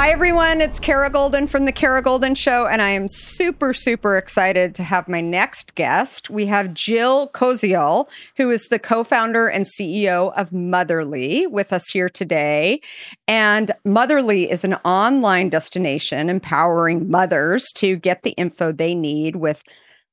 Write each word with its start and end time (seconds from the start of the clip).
Hi, 0.00 0.08
everyone. 0.08 0.62
It's 0.62 0.80
Kara 0.80 1.10
Goldin 1.10 1.46
from 1.46 1.66
The 1.66 1.72
Kara 1.72 2.02
Goldin 2.02 2.34
Show, 2.34 2.66
and 2.66 2.80
I 2.80 2.88
am 2.88 3.06
super, 3.06 3.74
super 3.74 4.16
excited 4.16 4.74
to 4.76 4.82
have 4.82 5.08
my 5.08 5.20
next 5.20 5.74
guest. 5.74 6.30
We 6.30 6.46
have 6.46 6.72
Jill 6.72 7.28
Koziol, 7.28 8.08
who 8.38 8.50
is 8.50 8.68
the 8.68 8.78
co 8.78 9.04
founder 9.04 9.46
and 9.46 9.66
CEO 9.66 10.32
of 10.38 10.54
Motherly, 10.54 11.46
with 11.48 11.70
us 11.70 11.90
here 11.90 12.08
today. 12.08 12.80
And 13.28 13.72
Motherly 13.84 14.50
is 14.50 14.64
an 14.64 14.76
online 14.86 15.50
destination 15.50 16.30
empowering 16.30 17.10
mothers 17.10 17.66
to 17.74 17.96
get 17.96 18.22
the 18.22 18.30
info 18.30 18.72
they 18.72 18.94
need 18.94 19.36
with 19.36 19.62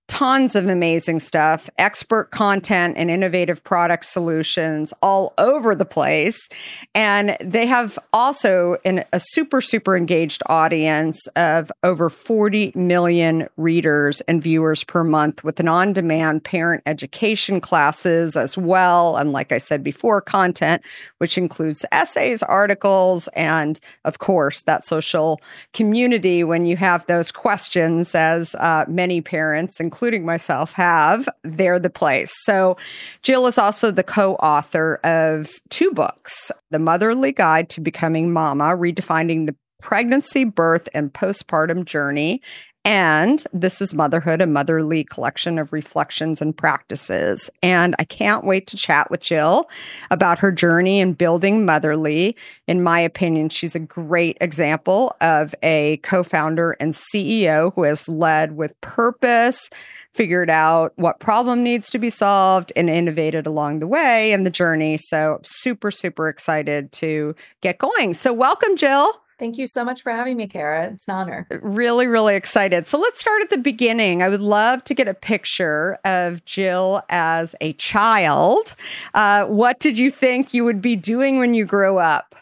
tons 0.07 0.55
of 0.55 0.67
amazing 0.67 1.19
stuff, 1.19 1.69
expert 1.77 2.31
content 2.31 2.95
and 2.97 3.11
innovative 3.11 3.63
product 3.63 4.05
solutions 4.05 4.93
all 5.01 5.33
over 5.37 5.75
the 5.75 5.85
place. 5.85 6.49
And 6.95 7.35
they 7.43 7.65
have 7.65 7.99
also 8.13 8.77
an, 8.85 9.03
a 9.11 9.19
super, 9.19 9.59
super 9.59 9.97
engaged 9.97 10.41
audience 10.47 11.27
of 11.35 11.71
over 11.83 12.09
40 12.09 12.71
million 12.73 13.47
readers 13.57 14.21
and 14.21 14.41
viewers 14.41 14.83
per 14.83 15.03
month 15.03 15.43
with 15.43 15.59
an 15.59 15.67
on 15.67 15.91
demand 15.91 16.43
parent 16.43 16.83
education 16.85 17.59
classes 17.59 18.37
as 18.37 18.57
well. 18.57 19.17
And 19.17 19.33
like 19.33 19.51
I 19.51 19.57
said 19.57 19.83
before, 19.83 20.21
content, 20.21 20.81
which 21.17 21.37
includes 21.37 21.85
essays, 21.91 22.41
articles, 22.41 23.27
and 23.35 23.79
of 24.05 24.19
course, 24.19 24.61
that 24.63 24.85
social 24.85 25.41
community 25.73 26.43
when 26.43 26.65
you 26.65 26.77
have 26.77 27.05
those 27.07 27.31
questions, 27.31 28.15
as 28.15 28.55
uh, 28.55 28.85
many 28.87 29.21
parents, 29.21 29.79
including 29.79 29.96
including 29.97 30.23
myself, 30.23 30.73
have, 30.73 31.27
they're 31.43 31.79
the 31.79 31.89
place. 31.89 32.31
So, 32.43 32.77
Jill 33.23 33.47
is 33.47 33.57
also 33.57 33.89
the 33.89 34.03
co 34.03 34.35
author 34.35 34.99
of 35.03 35.49
two 35.69 35.89
books 35.89 36.51
The 36.69 36.77
Motherly 36.77 37.31
Guide 37.31 37.67
to 37.71 37.81
Becoming 37.81 38.31
Mama, 38.31 38.77
Redefining 38.77 39.47
the 39.47 39.55
Pregnancy, 39.81 40.43
Birth, 40.43 40.87
and 40.93 41.11
Postpartum 41.11 41.83
Journey, 41.83 42.43
and 42.87 43.43
this 43.51 43.81
is 43.81 43.93
Motherhood, 43.93 44.41
a 44.41 44.47
motherly 44.47 45.03
collection 45.03 45.59
of 45.59 45.73
reflections 45.73 46.41
and 46.41 46.55
practices. 46.55 47.49
And 47.61 47.93
I 47.99 48.05
can't 48.05 48.45
wait 48.45 48.65
to 48.67 48.77
chat 48.77 49.11
with 49.11 49.19
Jill 49.19 49.69
about 50.09 50.39
her 50.39 50.53
journey 50.53 51.01
in 51.01 51.11
building 51.11 51.65
Motherly. 51.65 52.37
In 52.65 52.81
my 52.81 53.01
opinion, 53.01 53.49
she's 53.49 53.75
a 53.75 53.79
great 53.79 54.37
example 54.39 55.13
of 55.19 55.53
a 55.61 55.97
co 55.97 56.23
founder 56.23 56.77
and 56.79 56.93
CEO 56.93 57.73
who 57.75 57.83
has 57.83 58.07
led 58.07 58.55
with 58.55 58.79
purpose, 58.79 59.69
figured 60.13 60.49
out 60.49 60.93
what 60.95 61.19
problem 61.19 61.63
needs 61.63 61.89
to 61.89 61.99
be 61.99 62.09
solved, 62.09 62.71
and 62.77 62.89
innovated 62.89 63.45
along 63.45 63.79
the 63.79 63.87
way 63.87 64.31
in 64.31 64.45
the 64.45 64.49
journey. 64.49 64.97
So, 64.97 65.41
super, 65.43 65.91
super 65.91 66.29
excited 66.29 66.93
to 66.93 67.35
get 67.59 67.79
going. 67.79 68.13
So, 68.13 68.31
welcome, 68.31 68.77
Jill. 68.77 69.11
Thank 69.39 69.59
you 69.59 69.67
so 69.67 69.85
much 69.85 70.01
for 70.01 70.11
having 70.11 70.35
me, 70.35 70.47
Kara. 70.47 70.87
It's 70.91 71.07
an 71.07 71.15
honor. 71.15 71.47
Really, 71.61 72.07
really 72.07 72.35
excited. 72.35 72.87
So 72.87 72.97
let's 72.97 73.19
start 73.19 73.43
at 73.43 73.51
the 73.51 73.59
beginning. 73.59 74.23
I 74.23 74.29
would 74.29 74.41
love 74.41 74.83
to 74.85 74.95
get 74.95 75.07
a 75.07 75.13
picture 75.13 75.99
of 76.05 76.43
Jill 76.45 77.03
as 77.09 77.55
a 77.61 77.73
child. 77.73 78.75
Uh, 79.13 79.45
what 79.45 79.79
did 79.79 79.97
you 79.97 80.09
think 80.09 80.55
you 80.55 80.65
would 80.65 80.81
be 80.81 80.95
doing 80.95 81.37
when 81.37 81.53
you 81.53 81.65
grew 81.65 81.99
up? 81.99 82.33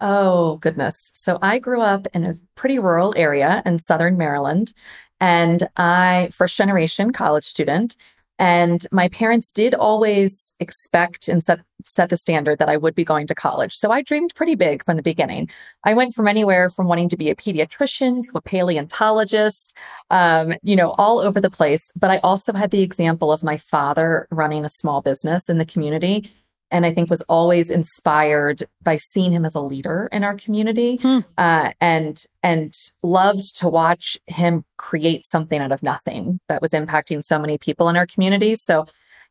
Oh, 0.00 0.56
goodness. 0.58 1.10
So 1.14 1.38
I 1.42 1.58
grew 1.58 1.80
up 1.80 2.06
in 2.14 2.24
a 2.24 2.34
pretty 2.54 2.78
rural 2.78 3.12
area 3.16 3.62
in 3.66 3.78
Southern 3.80 4.16
Maryland. 4.16 4.72
And 5.20 5.68
I, 5.76 6.28
first 6.32 6.56
generation 6.56 7.12
college 7.12 7.44
student, 7.44 7.96
and 8.38 8.86
my 8.92 9.08
parents 9.08 9.50
did 9.50 9.74
always 9.74 10.52
expect 10.60 11.26
and 11.26 11.42
set, 11.42 11.60
set 11.86 12.10
the 12.10 12.16
standard 12.16 12.58
that 12.58 12.68
I 12.68 12.76
would 12.76 12.94
be 12.94 13.04
going 13.04 13.26
to 13.28 13.34
college. 13.34 13.76
So 13.76 13.90
I 13.90 14.02
dreamed 14.02 14.34
pretty 14.34 14.54
big 14.54 14.84
from 14.84 14.96
the 14.96 15.02
beginning. 15.02 15.48
I 15.84 15.94
went 15.94 16.14
from 16.14 16.28
anywhere 16.28 16.70
from 16.70 16.86
wanting 16.86 17.08
to 17.10 17.16
be 17.16 17.30
a 17.30 17.36
pediatrician 17.36 18.24
to 18.24 18.30
a 18.34 18.40
paleontologist, 18.40 19.76
um, 20.10 20.54
you 20.62 20.76
know, 20.76 20.90
all 20.98 21.18
over 21.20 21.40
the 21.40 21.50
place. 21.50 21.90
But 21.96 22.10
I 22.10 22.18
also 22.18 22.52
had 22.52 22.70
the 22.70 22.82
example 22.82 23.32
of 23.32 23.42
my 23.42 23.56
father 23.56 24.26
running 24.30 24.64
a 24.64 24.68
small 24.68 25.02
business 25.02 25.48
in 25.48 25.58
the 25.58 25.66
community 25.66 26.30
and 26.70 26.84
I 26.84 26.92
think 26.92 27.10
was 27.10 27.22
always 27.22 27.70
inspired 27.70 28.66
by 28.82 28.96
seeing 28.96 29.32
him 29.32 29.44
as 29.44 29.54
a 29.54 29.60
leader 29.60 30.08
in 30.12 30.24
our 30.24 30.34
community, 30.34 30.96
hmm. 30.96 31.20
uh, 31.38 31.72
and 31.80 32.24
and 32.42 32.76
loved 33.02 33.58
to 33.58 33.68
watch 33.68 34.18
him 34.26 34.64
create 34.76 35.24
something 35.24 35.60
out 35.60 35.72
of 35.72 35.82
nothing 35.82 36.40
that 36.48 36.62
was 36.62 36.72
impacting 36.72 37.22
so 37.22 37.38
many 37.38 37.58
people 37.58 37.88
in 37.88 37.96
our 37.96 38.06
community. 38.06 38.54
So, 38.56 38.86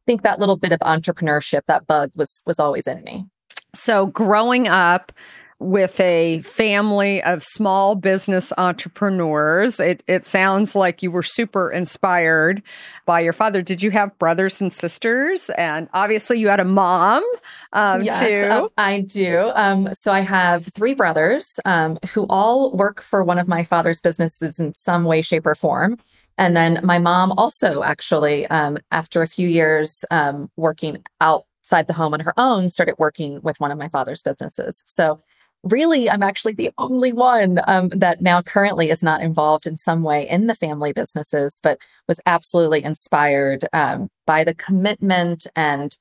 think 0.06 0.22
that 0.24 0.40
little 0.40 0.58
bit 0.58 0.72
of 0.72 0.80
entrepreneurship, 0.80 1.66
that 1.66 1.88
bug 1.88 2.12
was 2.16 2.42
was 2.46 2.60
always 2.60 2.88
in 2.88 3.04
me. 3.04 3.26
So, 3.74 4.08
growing 4.08 4.68
up, 4.68 5.12
with 5.60 6.00
a 6.02 6.42
family 6.42 7.24
of 7.24 7.42
small 7.42 7.96
business 7.96 8.52
entrepreneurs. 8.58 9.80
It, 9.80 10.04
it 10.06 10.28
sounds 10.28 10.76
like 10.76 11.02
you 11.02 11.12
were 11.12 11.24
super 11.24 11.72
inspired 11.72 12.62
by 13.06 13.22
your 13.22 13.34
father. 13.34 13.62
Did 13.62 13.82
you 13.82 13.92
have 13.92 14.18
brothers 14.20 14.60
and 14.60 14.74
sisters? 14.74 15.50
And 15.52 15.88
obviously, 15.94 16.40
you 16.40 16.50
had 16.50 16.60
a 16.60 16.66
mom 16.66 17.24
um, 17.72 18.04
yes, 18.04 18.20
too. 18.20 18.54
Um, 18.54 18.70
I 18.78 19.02
do. 19.02 19.52
Um, 19.56 19.94
so 19.94 20.12
I 20.12 20.20
have 20.20 20.66
three 20.66 20.94
brothers 20.94 21.58
um, 21.64 21.98
who 22.10 22.26
all 22.30 22.74
work 22.74 23.02
for 23.02 23.24
one 23.24 23.40
of 23.40 23.48
my 23.48 23.64
father's 23.64 24.02
businesses 24.02 24.60
in 24.60 24.74
some 24.74 25.06
way, 25.06 25.22
shape, 25.22 25.46
or 25.46 25.56
form. 25.56 25.98
And 26.38 26.56
then 26.56 26.80
my 26.84 27.00
mom 27.00 27.32
also 27.34 27.84
actually, 27.84 28.46
um, 28.48 28.78
after 28.92 29.22
a 29.22 29.28
few 29.28 29.48
years 29.48 30.04
um, 30.12 30.50
working 30.58 31.04
outside 31.22 31.88
the 31.88 31.94
home 31.94 32.14
on 32.14 32.20
her 32.20 32.34
own, 32.38 32.70
started 32.70 32.96
working 32.98 33.42
with 33.42 33.60
one 33.60 33.72
of 33.72 33.78
my 33.78 33.90
father's 33.90 34.22
businesses. 34.22 34.84
So 34.86 35.20
really, 35.64 36.10
I'm 36.10 36.24
actually 36.24 36.54
the 36.54 36.72
only 36.78 37.12
one 37.12 37.60
um, 37.68 37.90
that 37.90 38.22
now 38.22 38.42
currently 38.42 38.90
is 38.90 39.02
not 39.02 39.22
involved 39.22 39.66
in 39.66 39.78
some 39.78 40.04
way 40.04 40.28
in 40.28 40.48
the 40.48 40.56
family 40.56 40.94
businesses, 40.94 41.60
but 41.64 41.80
was 42.08 42.20
absolutely 42.26 42.84
inspired 42.84 43.66
um, 43.74 44.10
by 44.28 44.44
the 44.44 44.54
commitment 44.54 45.48
and 45.56 45.98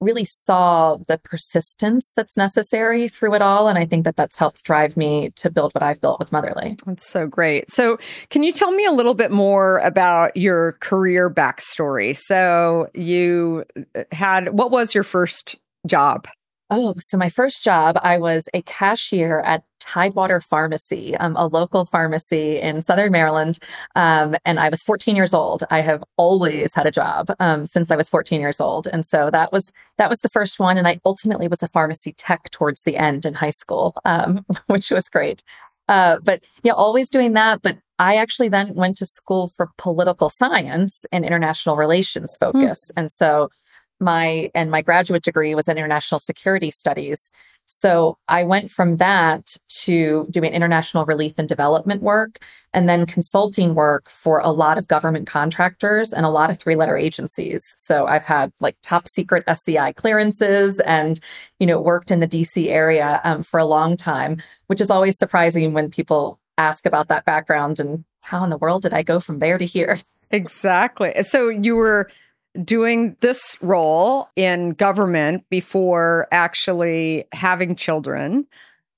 really 0.00 0.24
saw 0.24 0.96
the 1.08 1.18
persistence 1.18 2.12
that's 2.14 2.36
necessary 2.36 3.08
through 3.08 3.34
it 3.34 3.42
all. 3.42 3.68
And 3.68 3.78
I 3.78 3.84
think 3.86 4.04
that 4.04 4.16
that's 4.16 4.36
helped 4.36 4.64
drive 4.64 4.96
me 4.96 5.30
to 5.36 5.50
build 5.50 5.74
what 5.74 5.82
I've 5.82 6.00
built 6.00 6.18
with 6.18 6.32
Motherly. 6.32 6.74
That's 6.84 7.08
so 7.08 7.26
great. 7.26 7.70
So, 7.70 7.98
can 8.30 8.42
you 8.42 8.52
tell 8.52 8.72
me 8.72 8.84
a 8.84 8.92
little 8.92 9.14
bit 9.14 9.30
more 9.30 9.78
about 9.78 10.36
your 10.36 10.72
career 10.80 11.30
backstory? 11.30 12.16
So, 12.16 12.88
you 12.94 13.64
uh, 13.94 14.04
had 14.12 14.50
what 14.50 14.70
was 14.70 14.94
your 14.94 15.04
first 15.04 15.56
job? 15.86 16.26
Oh, 16.68 16.94
so 16.98 17.16
my 17.16 17.28
first 17.28 17.62
job, 17.62 17.96
I 18.02 18.18
was 18.18 18.48
a 18.52 18.60
cashier 18.62 19.40
at 19.40 19.62
Tidewater 19.86 20.40
Pharmacy, 20.40 21.16
um, 21.16 21.36
a 21.36 21.46
local 21.46 21.84
pharmacy 21.84 22.58
in 22.58 22.82
Southern 22.82 23.12
Maryland. 23.12 23.58
Um, 23.94 24.36
and 24.44 24.58
I 24.58 24.68
was 24.68 24.82
14 24.82 25.14
years 25.14 25.32
old. 25.32 25.64
I 25.70 25.80
have 25.80 26.02
always 26.16 26.74
had 26.74 26.86
a 26.86 26.90
job 26.90 27.28
um, 27.38 27.66
since 27.66 27.90
I 27.90 27.96
was 27.96 28.08
14 28.08 28.40
years 28.40 28.60
old, 28.60 28.86
and 28.88 29.06
so 29.06 29.30
that 29.30 29.52
was 29.52 29.72
that 29.98 30.10
was 30.10 30.20
the 30.20 30.28
first 30.28 30.58
one. 30.58 30.76
And 30.76 30.88
I 30.88 31.00
ultimately 31.04 31.48
was 31.48 31.62
a 31.62 31.68
pharmacy 31.68 32.12
tech 32.12 32.50
towards 32.50 32.82
the 32.82 32.96
end 32.96 33.24
in 33.24 33.34
high 33.34 33.50
school, 33.50 33.94
um, 34.04 34.44
which 34.66 34.90
was 34.90 35.08
great. 35.08 35.42
Uh, 35.88 36.18
but 36.22 36.44
yeah, 36.64 36.72
always 36.72 37.08
doing 37.08 37.34
that. 37.34 37.62
But 37.62 37.78
I 37.98 38.16
actually 38.16 38.48
then 38.48 38.74
went 38.74 38.96
to 38.98 39.06
school 39.06 39.48
for 39.48 39.70
political 39.78 40.28
science 40.30 41.06
and 41.12 41.24
international 41.24 41.76
relations 41.76 42.36
hmm. 42.36 42.46
focus, 42.46 42.90
mm. 42.90 43.00
and 43.00 43.12
so 43.12 43.50
my 44.00 44.50
and 44.54 44.70
my 44.70 44.82
graduate 44.82 45.22
degree 45.22 45.54
was 45.54 45.68
in 45.68 45.78
international 45.78 46.18
security 46.18 46.70
studies. 46.70 47.30
So 47.66 48.16
I 48.28 48.44
went 48.44 48.70
from 48.70 48.96
that 48.96 49.56
to 49.82 50.26
doing 50.30 50.52
international 50.52 51.04
relief 51.04 51.34
and 51.36 51.48
development 51.48 52.00
work 52.00 52.38
and 52.72 52.88
then 52.88 53.06
consulting 53.06 53.74
work 53.74 54.08
for 54.08 54.38
a 54.38 54.50
lot 54.50 54.78
of 54.78 54.88
government 54.88 55.26
contractors 55.26 56.12
and 56.12 56.24
a 56.24 56.30
lot 56.30 56.48
of 56.48 56.58
three 56.58 56.76
letter 56.76 56.96
agencies. 56.96 57.74
So 57.76 58.06
I've 58.06 58.24
had 58.24 58.52
like 58.60 58.76
top 58.82 59.08
secret 59.08 59.42
SCI 59.48 59.92
clearances 59.92 60.78
and, 60.80 61.18
you 61.58 61.66
know, 61.66 61.80
worked 61.80 62.12
in 62.12 62.20
the 62.20 62.28
DC 62.28 62.68
area 62.68 63.20
um, 63.24 63.42
for 63.42 63.58
a 63.58 63.66
long 63.66 63.96
time, 63.96 64.40
which 64.68 64.80
is 64.80 64.90
always 64.90 65.18
surprising 65.18 65.72
when 65.72 65.90
people 65.90 66.38
ask 66.58 66.86
about 66.86 67.08
that 67.08 67.24
background 67.24 67.80
and 67.80 68.04
how 68.20 68.44
in 68.44 68.50
the 68.50 68.56
world 68.56 68.82
did 68.82 68.94
I 68.94 69.02
go 69.02 69.20
from 69.20 69.40
there 69.40 69.58
to 69.58 69.66
here? 69.66 69.98
Exactly. 70.30 71.22
So 71.22 71.48
you 71.48 71.76
were 71.76 72.10
doing 72.64 73.16
this 73.20 73.56
role 73.60 74.28
in 74.36 74.70
government 74.70 75.44
before 75.50 76.26
actually 76.32 77.24
having 77.32 77.76
children. 77.76 78.46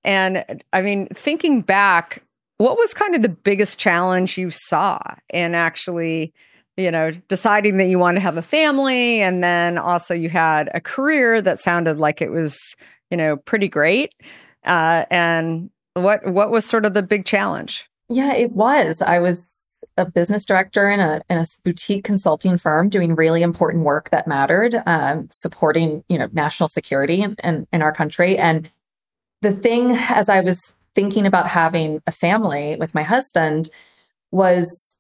And 0.05 0.63
I 0.73 0.81
mean, 0.81 1.09
thinking 1.09 1.61
back, 1.63 2.23
what 2.59 2.77
was 2.77 2.95
kind 2.95 3.15
of 3.15 3.23
the 3.23 3.29
biggest 3.29 3.79
challenge 3.79 4.39
you 4.39 4.51
saw 4.51 4.99
in 5.33 5.55
actually, 5.55 6.33
you 6.77 6.91
know, 6.91 7.11
deciding 7.29 7.77
that 7.79 7.87
you 7.87 7.99
want 7.99 8.17
to 8.17 8.21
have 8.21 8.37
a 8.37 8.43
family 8.43 9.21
and 9.21 9.43
then 9.43 9.79
also 9.79 10.15
you 10.15 10.29
had 10.29 10.71
a 10.75 10.81
career 10.81 11.41
that 11.43 11.61
sounded 11.61 11.99
like 11.99 12.21
it 12.21 12.31
was, 12.31 12.77
you 13.11 13.17
know, 13.17 13.37
pretty 13.37 13.69
great. 13.69 14.15
Uh, 14.65 15.05
and 15.11 15.71
what 15.95 16.27
what 16.27 16.51
was 16.51 16.65
sort 16.65 16.85
of 16.85 16.95
the 16.95 17.03
big 17.03 17.25
challenge? 17.25 17.89
Yeah, 18.09 18.35
it 18.35 18.53
was. 18.53 19.03
I 19.03 19.19
was 19.19 19.47
a 19.97 20.07
business 20.07 20.45
director 20.45 20.89
in 20.89 21.01
a 21.01 21.21
in 21.29 21.39
a 21.39 21.47
boutique 21.65 22.05
consulting 22.05 22.57
firm 22.57 22.89
doing 22.89 23.15
really 23.15 23.43
important 23.43 23.85
work 23.85 24.11
that 24.11 24.27
mattered, 24.27 24.81
um, 24.87 25.29
supporting 25.31 26.05
you 26.09 26.19
know 26.19 26.29
national 26.33 26.69
security 26.69 27.23
in, 27.23 27.37
in, 27.43 27.67
in 27.73 27.83
our 27.83 27.93
country. 27.93 28.39
And 28.39 28.71
the 29.43 29.53
thing, 29.53 29.93
as 29.93 30.29
I 30.29 30.41
was 30.41 30.75
thinking 30.95 31.27
about 31.27 31.49
having 31.49 32.01
a 32.07 32.13
family 32.13 32.77
with 32.77 32.95
my 32.95 33.03
husband, 33.03 33.69
was 34.31 34.97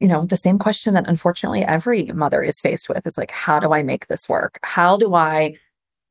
you 0.00 0.08
know 0.08 0.24
the 0.24 0.36
same 0.36 0.58
question 0.58 0.94
that 0.94 1.08
unfortunately 1.08 1.64
every 1.64 2.06
mother 2.06 2.42
is 2.42 2.60
faced 2.60 2.88
with 2.88 3.06
is 3.06 3.18
like, 3.18 3.30
how 3.30 3.58
do 3.58 3.72
I 3.72 3.82
make 3.82 4.06
this 4.06 4.28
work? 4.28 4.58
How 4.62 4.96
do 4.96 5.14
I 5.14 5.54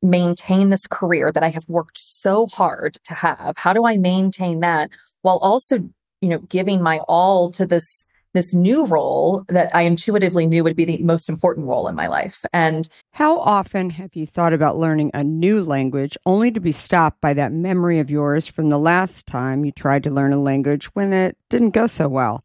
maintain 0.02 0.70
this 0.70 0.86
career 0.88 1.30
that 1.30 1.44
I 1.44 1.48
have 1.48 1.68
worked 1.68 1.98
so 1.98 2.46
hard 2.46 2.98
to 3.04 3.14
have? 3.14 3.56
How 3.56 3.72
do 3.72 3.86
I 3.86 3.96
maintain 3.96 4.60
that 4.60 4.90
while 5.22 5.38
also 5.38 5.78
you 6.20 6.28
know 6.28 6.38
giving 6.38 6.82
my 6.82 7.00
all 7.08 7.50
to 7.52 7.66
this 7.66 8.06
this 8.34 8.54
new 8.54 8.86
role 8.86 9.44
that 9.48 9.74
I 9.74 9.82
intuitively 9.82 10.46
knew 10.46 10.64
would 10.64 10.76
be 10.76 10.84
the 10.84 10.98
most 10.98 11.28
important 11.28 11.66
role 11.66 11.88
in 11.88 11.94
my 11.94 12.06
life. 12.06 12.44
And 12.52 12.88
how 13.12 13.38
often 13.38 13.90
have 13.90 14.14
you 14.14 14.26
thought 14.26 14.52
about 14.52 14.78
learning 14.78 15.10
a 15.14 15.22
new 15.22 15.62
language 15.62 16.16
only 16.26 16.50
to 16.50 16.60
be 16.60 16.72
stopped 16.72 17.20
by 17.20 17.34
that 17.34 17.52
memory 17.52 17.98
of 17.98 18.10
yours 18.10 18.46
from 18.46 18.70
the 18.70 18.78
last 18.78 19.26
time 19.26 19.64
you 19.64 19.72
tried 19.72 20.02
to 20.04 20.10
learn 20.10 20.32
a 20.32 20.40
language 20.40 20.86
when 20.94 21.12
it 21.12 21.36
didn't 21.48 21.70
go 21.70 21.86
so 21.86 22.08
well? 22.08 22.44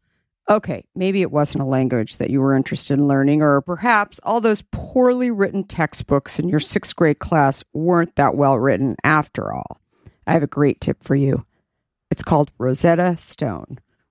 Okay, 0.50 0.82
maybe 0.94 1.20
it 1.20 1.30
wasn't 1.30 1.62
a 1.62 1.66
language 1.66 2.16
that 2.16 2.30
you 2.30 2.40
were 2.40 2.56
interested 2.56 2.94
in 2.94 3.06
learning, 3.06 3.42
or 3.42 3.60
perhaps 3.60 4.18
all 4.22 4.40
those 4.40 4.62
poorly 4.70 5.30
written 5.30 5.62
textbooks 5.62 6.38
in 6.38 6.48
your 6.48 6.60
sixth 6.60 6.96
grade 6.96 7.18
class 7.18 7.62
weren't 7.74 8.16
that 8.16 8.34
well 8.34 8.58
written 8.58 8.96
after 9.04 9.52
all. 9.52 9.78
I 10.26 10.32
have 10.32 10.42
a 10.42 10.46
great 10.46 10.80
tip 10.80 11.04
for 11.04 11.14
you. 11.14 11.44
It's 12.10 12.22
called 12.22 12.50
Rosetta 12.56 13.18
Stone. 13.18 13.78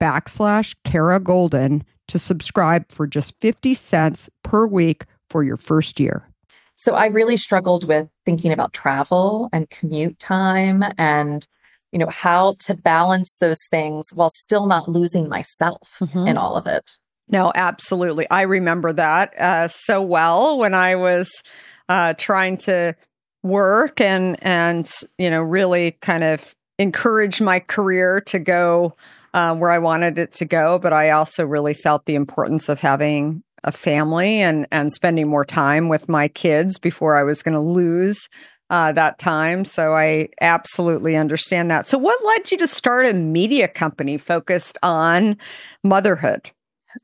backslash 0.00 0.74
Kara 0.84 1.20
Goldin 1.20 1.82
to 2.08 2.18
subscribe 2.18 2.90
for 2.90 3.06
just 3.06 3.34
50 3.40 3.74
cents 3.74 4.30
per 4.42 4.66
week 4.66 5.04
for 5.28 5.42
your 5.42 5.56
first 5.56 5.98
year. 5.98 6.28
So 6.74 6.94
I 6.94 7.06
really 7.06 7.36
struggled 7.36 7.88
with 7.88 8.08
thinking 8.24 8.52
about 8.52 8.72
travel 8.72 9.48
and 9.52 9.68
commute 9.70 10.18
time 10.18 10.84
and 10.98 11.46
you 11.92 11.98
know, 11.98 12.10
how 12.10 12.56
to 12.58 12.74
balance 12.74 13.38
those 13.38 13.60
things 13.70 14.08
while 14.12 14.28
still 14.28 14.66
not 14.66 14.88
losing 14.88 15.28
myself 15.28 15.96
mm-hmm. 16.00 16.26
in 16.26 16.36
all 16.36 16.56
of 16.56 16.66
it. 16.66 16.92
No, 17.30 17.52
absolutely. 17.54 18.28
I 18.30 18.42
remember 18.42 18.92
that 18.92 19.38
uh, 19.38 19.68
so 19.68 20.02
well 20.02 20.58
when 20.58 20.74
I 20.74 20.94
was 20.96 21.42
uh, 21.88 22.12
trying 22.14 22.58
to 22.58 22.94
work 23.42 24.00
and 24.00 24.36
and 24.42 24.90
you 25.18 25.30
know 25.30 25.40
really 25.40 25.92
kind 26.00 26.24
of 26.24 26.54
encourage 26.78 27.40
my 27.40 27.60
career 27.60 28.20
to 28.20 28.38
go 28.38 28.94
uh, 29.36 29.54
where 29.54 29.70
I 29.70 29.78
wanted 29.78 30.18
it 30.18 30.32
to 30.32 30.46
go. 30.46 30.78
But 30.80 30.92
I 30.92 31.10
also 31.10 31.44
really 31.44 31.74
felt 31.74 32.06
the 32.06 32.14
importance 32.16 32.68
of 32.68 32.80
having 32.80 33.44
a 33.62 33.70
family 33.70 34.40
and 34.40 34.66
and 34.72 34.92
spending 34.92 35.28
more 35.28 35.44
time 35.44 35.88
with 35.88 36.08
my 36.08 36.26
kids 36.26 36.78
before 36.78 37.16
I 37.16 37.22
was 37.22 37.42
going 37.42 37.54
to 37.54 37.60
lose 37.60 38.28
uh, 38.70 38.92
that 38.92 39.18
time. 39.18 39.64
So 39.64 39.94
I 39.94 40.28
absolutely 40.40 41.16
understand 41.16 41.70
that. 41.70 41.86
So, 41.86 41.98
what 41.98 42.24
led 42.24 42.50
you 42.50 42.58
to 42.58 42.66
start 42.66 43.06
a 43.06 43.12
media 43.12 43.68
company 43.68 44.18
focused 44.18 44.78
on 44.82 45.36
motherhood? 45.84 46.50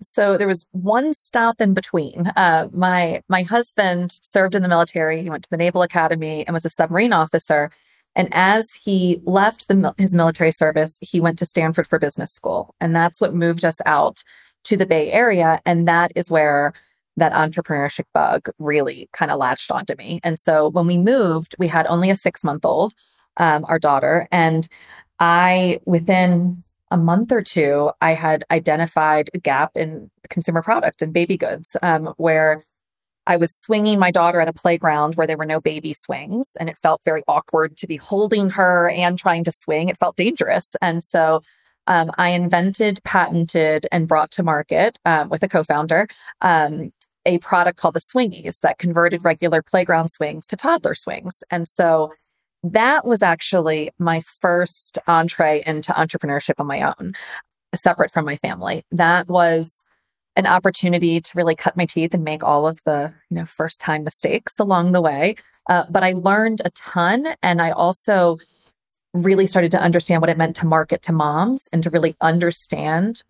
So 0.00 0.38
there 0.38 0.48
was 0.48 0.64
one 0.70 1.12
stop 1.12 1.60
in 1.60 1.74
between. 1.74 2.32
Uh, 2.34 2.68
my 2.72 3.22
my 3.28 3.42
husband 3.42 4.12
served 4.22 4.54
in 4.54 4.62
the 4.62 4.68
military. 4.68 5.22
He 5.22 5.28
went 5.28 5.44
to 5.44 5.50
the 5.50 5.58
Naval 5.58 5.82
Academy 5.82 6.46
and 6.46 6.54
was 6.54 6.64
a 6.64 6.70
submarine 6.70 7.12
officer. 7.12 7.70
And 8.14 8.28
as 8.32 8.74
he 8.74 9.20
left 9.24 9.68
the, 9.68 9.94
his 9.96 10.14
military 10.14 10.52
service, 10.52 10.98
he 11.00 11.20
went 11.20 11.38
to 11.38 11.46
Stanford 11.46 11.86
for 11.86 11.98
business 11.98 12.32
school, 12.32 12.74
and 12.80 12.94
that's 12.94 13.20
what 13.20 13.34
moved 13.34 13.64
us 13.64 13.80
out 13.86 14.22
to 14.64 14.76
the 14.76 14.86
Bay 14.86 15.10
Area. 15.10 15.60
And 15.66 15.88
that 15.88 16.12
is 16.14 16.30
where 16.30 16.72
that 17.16 17.32
entrepreneurship 17.32 18.04
bug 18.14 18.48
really 18.58 19.08
kind 19.12 19.30
of 19.30 19.38
latched 19.38 19.70
onto 19.70 19.94
me. 19.96 20.20
And 20.24 20.38
so 20.38 20.68
when 20.68 20.86
we 20.86 20.98
moved, 20.98 21.54
we 21.58 21.68
had 21.68 21.86
only 21.86 22.10
a 22.10 22.14
six 22.14 22.42
month 22.42 22.64
old, 22.64 22.92
um, 23.36 23.64
our 23.66 23.78
daughter. 23.78 24.28
And 24.32 24.68
I, 25.18 25.80
within 25.84 26.62
a 26.90 26.96
month 26.96 27.32
or 27.32 27.42
two, 27.42 27.90
I 28.00 28.14
had 28.14 28.44
identified 28.50 29.30
a 29.34 29.38
gap 29.38 29.72
in 29.76 30.10
consumer 30.30 30.62
product 30.62 31.02
and 31.02 31.12
baby 31.12 31.36
goods 31.36 31.76
um, 31.82 32.14
where 32.16 32.62
I 33.26 33.36
was 33.36 33.54
swinging 33.54 33.98
my 33.98 34.10
daughter 34.10 34.40
at 34.40 34.48
a 34.48 34.52
playground 34.52 35.14
where 35.14 35.26
there 35.26 35.36
were 35.36 35.46
no 35.46 35.60
baby 35.60 35.92
swings. 35.92 36.56
And 36.58 36.68
it 36.68 36.78
felt 36.78 37.02
very 37.04 37.22
awkward 37.28 37.76
to 37.78 37.86
be 37.86 37.96
holding 37.96 38.50
her 38.50 38.88
and 38.90 39.18
trying 39.18 39.44
to 39.44 39.52
swing. 39.52 39.88
It 39.88 39.98
felt 39.98 40.16
dangerous. 40.16 40.74
And 40.80 41.02
so 41.02 41.40
um, 41.86 42.10
I 42.18 42.30
invented, 42.30 43.00
patented, 43.04 43.86
and 43.92 44.08
brought 44.08 44.30
to 44.32 44.42
market 44.42 44.98
um, 45.04 45.28
with 45.28 45.42
a 45.42 45.48
co 45.48 45.62
founder 45.62 46.08
um, 46.40 46.92
a 47.24 47.38
product 47.38 47.78
called 47.78 47.94
the 47.94 48.00
Swingies 48.00 48.60
that 48.60 48.78
converted 48.78 49.24
regular 49.24 49.62
playground 49.62 50.08
swings 50.08 50.46
to 50.48 50.56
toddler 50.56 50.94
swings. 50.94 51.44
And 51.50 51.68
so 51.68 52.12
that 52.64 53.04
was 53.04 53.22
actually 53.22 53.90
my 53.98 54.20
first 54.20 54.98
entree 55.06 55.62
into 55.66 55.92
entrepreneurship 55.92 56.54
on 56.58 56.66
my 56.66 56.82
own, 56.82 57.14
separate 57.74 58.12
from 58.12 58.24
my 58.24 58.36
family. 58.36 58.84
That 58.90 59.28
was 59.28 59.84
an 60.36 60.46
opportunity 60.46 61.20
to 61.20 61.32
really 61.36 61.54
cut 61.54 61.76
my 61.76 61.84
teeth 61.84 62.14
and 62.14 62.24
make 62.24 62.42
all 62.42 62.66
of 62.66 62.80
the, 62.84 63.12
you 63.30 63.36
know, 63.36 63.44
first 63.44 63.80
time 63.80 64.04
mistakes 64.04 64.58
along 64.58 64.92
the 64.92 65.00
way. 65.00 65.36
Uh, 65.68 65.84
but 65.90 66.02
I 66.02 66.12
learned 66.12 66.62
a 66.64 66.70
ton. 66.70 67.34
And 67.42 67.60
I 67.60 67.70
also 67.70 68.38
really 69.14 69.46
started 69.46 69.70
to 69.72 69.80
understand 69.80 70.20
what 70.20 70.30
it 70.30 70.38
meant 70.38 70.56
to 70.56 70.66
market 70.66 71.02
to 71.02 71.12
moms 71.12 71.68
and 71.72 71.82
to 71.82 71.90
really 71.90 72.16
understand 72.20 73.22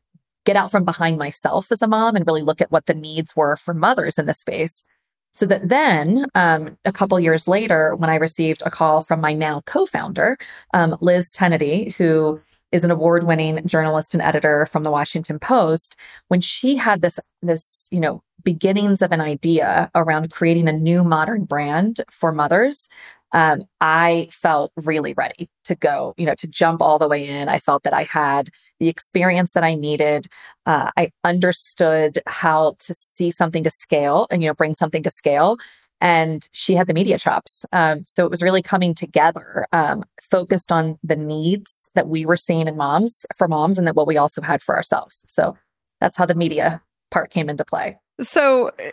get 0.44 0.56
out 0.56 0.70
from 0.70 0.84
behind 0.84 1.18
myself 1.18 1.70
as 1.70 1.82
a 1.82 1.88
mom 1.88 2.16
and 2.16 2.26
really 2.26 2.42
look 2.42 2.60
at 2.60 2.72
what 2.72 2.86
the 2.86 2.94
needs 2.94 3.36
were 3.36 3.56
for 3.56 3.74
mothers 3.74 4.18
in 4.18 4.26
this 4.26 4.40
space. 4.40 4.84
So 5.32 5.46
that 5.46 5.68
then, 5.68 6.26
um, 6.34 6.76
a 6.84 6.92
couple 6.92 7.18
years 7.18 7.48
later, 7.48 7.96
when 7.96 8.10
I 8.10 8.16
received 8.16 8.62
a 8.66 8.70
call 8.70 9.02
from 9.02 9.20
my 9.20 9.32
now 9.32 9.62
co-founder, 9.66 10.36
um, 10.74 10.96
Liz 11.00 11.32
Tenety, 11.32 11.90
who 11.96 12.40
is 12.72 12.84
an 12.84 12.90
award-winning 12.90 13.66
journalist 13.66 14.14
and 14.14 14.22
editor 14.22 14.66
from 14.66 14.82
the 14.82 14.90
Washington 14.90 15.38
Post, 15.38 15.96
when 16.28 16.40
she 16.40 16.76
had 16.76 17.02
this 17.02 17.20
this 17.42 17.88
you 17.90 18.00
know 18.00 18.22
beginnings 18.44 19.02
of 19.02 19.12
an 19.12 19.20
idea 19.20 19.90
around 19.94 20.30
creating 20.32 20.68
a 20.68 20.72
new 20.72 21.04
modern 21.04 21.44
brand 21.44 22.00
for 22.10 22.32
mothers, 22.32 22.88
um, 23.32 23.62
I 23.80 24.28
felt 24.30 24.72
really 24.76 25.14
ready 25.14 25.48
to 25.64 25.74
go, 25.74 26.12
you 26.16 26.26
know, 26.26 26.34
to 26.34 26.46
jump 26.46 26.82
all 26.82 26.98
the 26.98 27.08
way 27.08 27.26
in. 27.26 27.48
I 27.48 27.58
felt 27.58 27.82
that 27.84 27.94
I 27.94 28.02
had 28.02 28.50
the 28.78 28.88
experience 28.88 29.52
that 29.52 29.64
I 29.64 29.74
needed. 29.74 30.26
Uh, 30.66 30.90
I 30.96 31.12
understood 31.24 32.18
how 32.26 32.74
to 32.80 32.94
see 32.94 33.30
something 33.30 33.64
to 33.64 33.70
scale 33.70 34.26
and, 34.30 34.42
you 34.42 34.48
know, 34.48 34.54
bring 34.54 34.74
something 34.74 35.02
to 35.04 35.10
scale. 35.10 35.56
And 36.02 36.46
she 36.52 36.74
had 36.74 36.88
the 36.88 36.94
media 36.94 37.16
chops. 37.16 37.64
Um, 37.72 38.02
so 38.06 38.24
it 38.24 38.30
was 38.30 38.42
really 38.42 38.60
coming 38.60 38.92
together, 38.92 39.66
um, 39.72 40.02
focused 40.20 40.72
on 40.72 40.98
the 41.04 41.16
needs 41.16 41.88
that 41.94 42.08
we 42.08 42.26
were 42.26 42.36
seeing 42.36 42.66
in 42.66 42.76
moms 42.76 43.24
for 43.38 43.46
moms 43.46 43.78
and 43.78 43.86
that 43.86 43.94
what 43.94 44.08
we 44.08 44.16
also 44.16 44.42
had 44.42 44.60
for 44.62 44.74
ourselves. 44.74 45.16
So 45.26 45.56
that's 46.00 46.16
how 46.16 46.26
the 46.26 46.34
media 46.34 46.82
part 47.12 47.30
came 47.30 47.48
into 47.48 47.64
play. 47.64 47.98
So, 48.20 48.72
uh, 48.78 48.90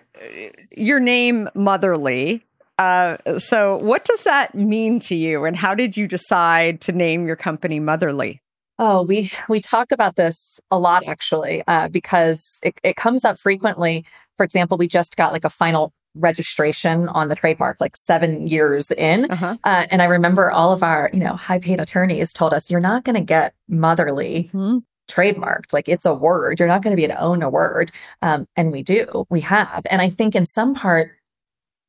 your 0.72 1.00
name, 1.00 1.50
Motherly, 1.56 2.44
uh, 2.80 3.18
so, 3.38 3.76
what 3.76 4.06
does 4.06 4.24
that 4.24 4.56
mean 4.56 5.02
to 5.02 5.16
you, 5.16 5.44
and 5.44 5.58
how 5.58 5.76
did 5.76 5.98
you 5.98 6.08
decide 6.08 6.80
to 6.82 6.94
name 6.94 7.28
your 7.28 7.36
company 7.36 7.78
Motherly? 7.78 8.42
Oh, 8.80 9.04
we 9.04 9.32
we 9.50 9.60
talk 9.60 9.92
about 9.92 10.16
this 10.16 10.62
a 10.72 10.80
lot 10.80 11.06
actually, 11.06 11.62
uh, 11.68 11.90
because 11.90 12.58
it, 12.64 12.80
it 12.82 12.96
comes 12.96 13.26
up 13.26 13.38
frequently. 13.38 14.06
For 14.38 14.46
example, 14.46 14.78
we 14.78 14.88
just 14.88 15.18
got 15.18 15.34
like 15.34 15.44
a 15.44 15.50
final 15.50 15.92
registration 16.16 17.08
on 17.10 17.28
the 17.28 17.36
trademark 17.36 17.80
like 17.80 17.96
seven 17.96 18.48
years 18.48 18.92
in, 18.92 19.30
uh-huh. 19.32 19.58
uh, 19.64 19.86
and 19.90 20.02
I 20.02 20.06
remember 20.06 20.52
all 20.52 20.72
of 20.72 20.84
our 20.84 21.10
you 21.14 21.20
know 21.20 21.34
high 21.34 21.60
paid 21.60 21.80
attorneys 21.80 22.34
told 22.34 22.54
us 22.54 22.70
you're 22.70 22.80
not 22.80 23.04
going 23.04 23.16
to 23.16 23.22
get 23.22 23.54
Motherly. 23.68 24.50
Mm-hmm 24.54 24.80
trademarked. 25.10 25.74
Like 25.74 25.90
it's 25.90 26.06
a 26.06 26.14
word. 26.14 26.60
You're 26.60 26.68
not 26.68 26.84
going 26.84 26.92
to 26.92 26.96
be 26.96 27.04
able 27.04 27.16
to 27.16 27.22
own 27.22 27.42
a 27.42 27.50
word. 27.50 27.92
Um, 28.22 28.46
and 28.56 28.72
we 28.72 28.84
do. 28.84 29.26
We 29.32 29.42
have. 29.42 29.82
And 29.90 30.04
I 30.04 30.10
think 30.12 30.36
in 30.36 30.46
some 30.46 30.76
part, 30.76 31.14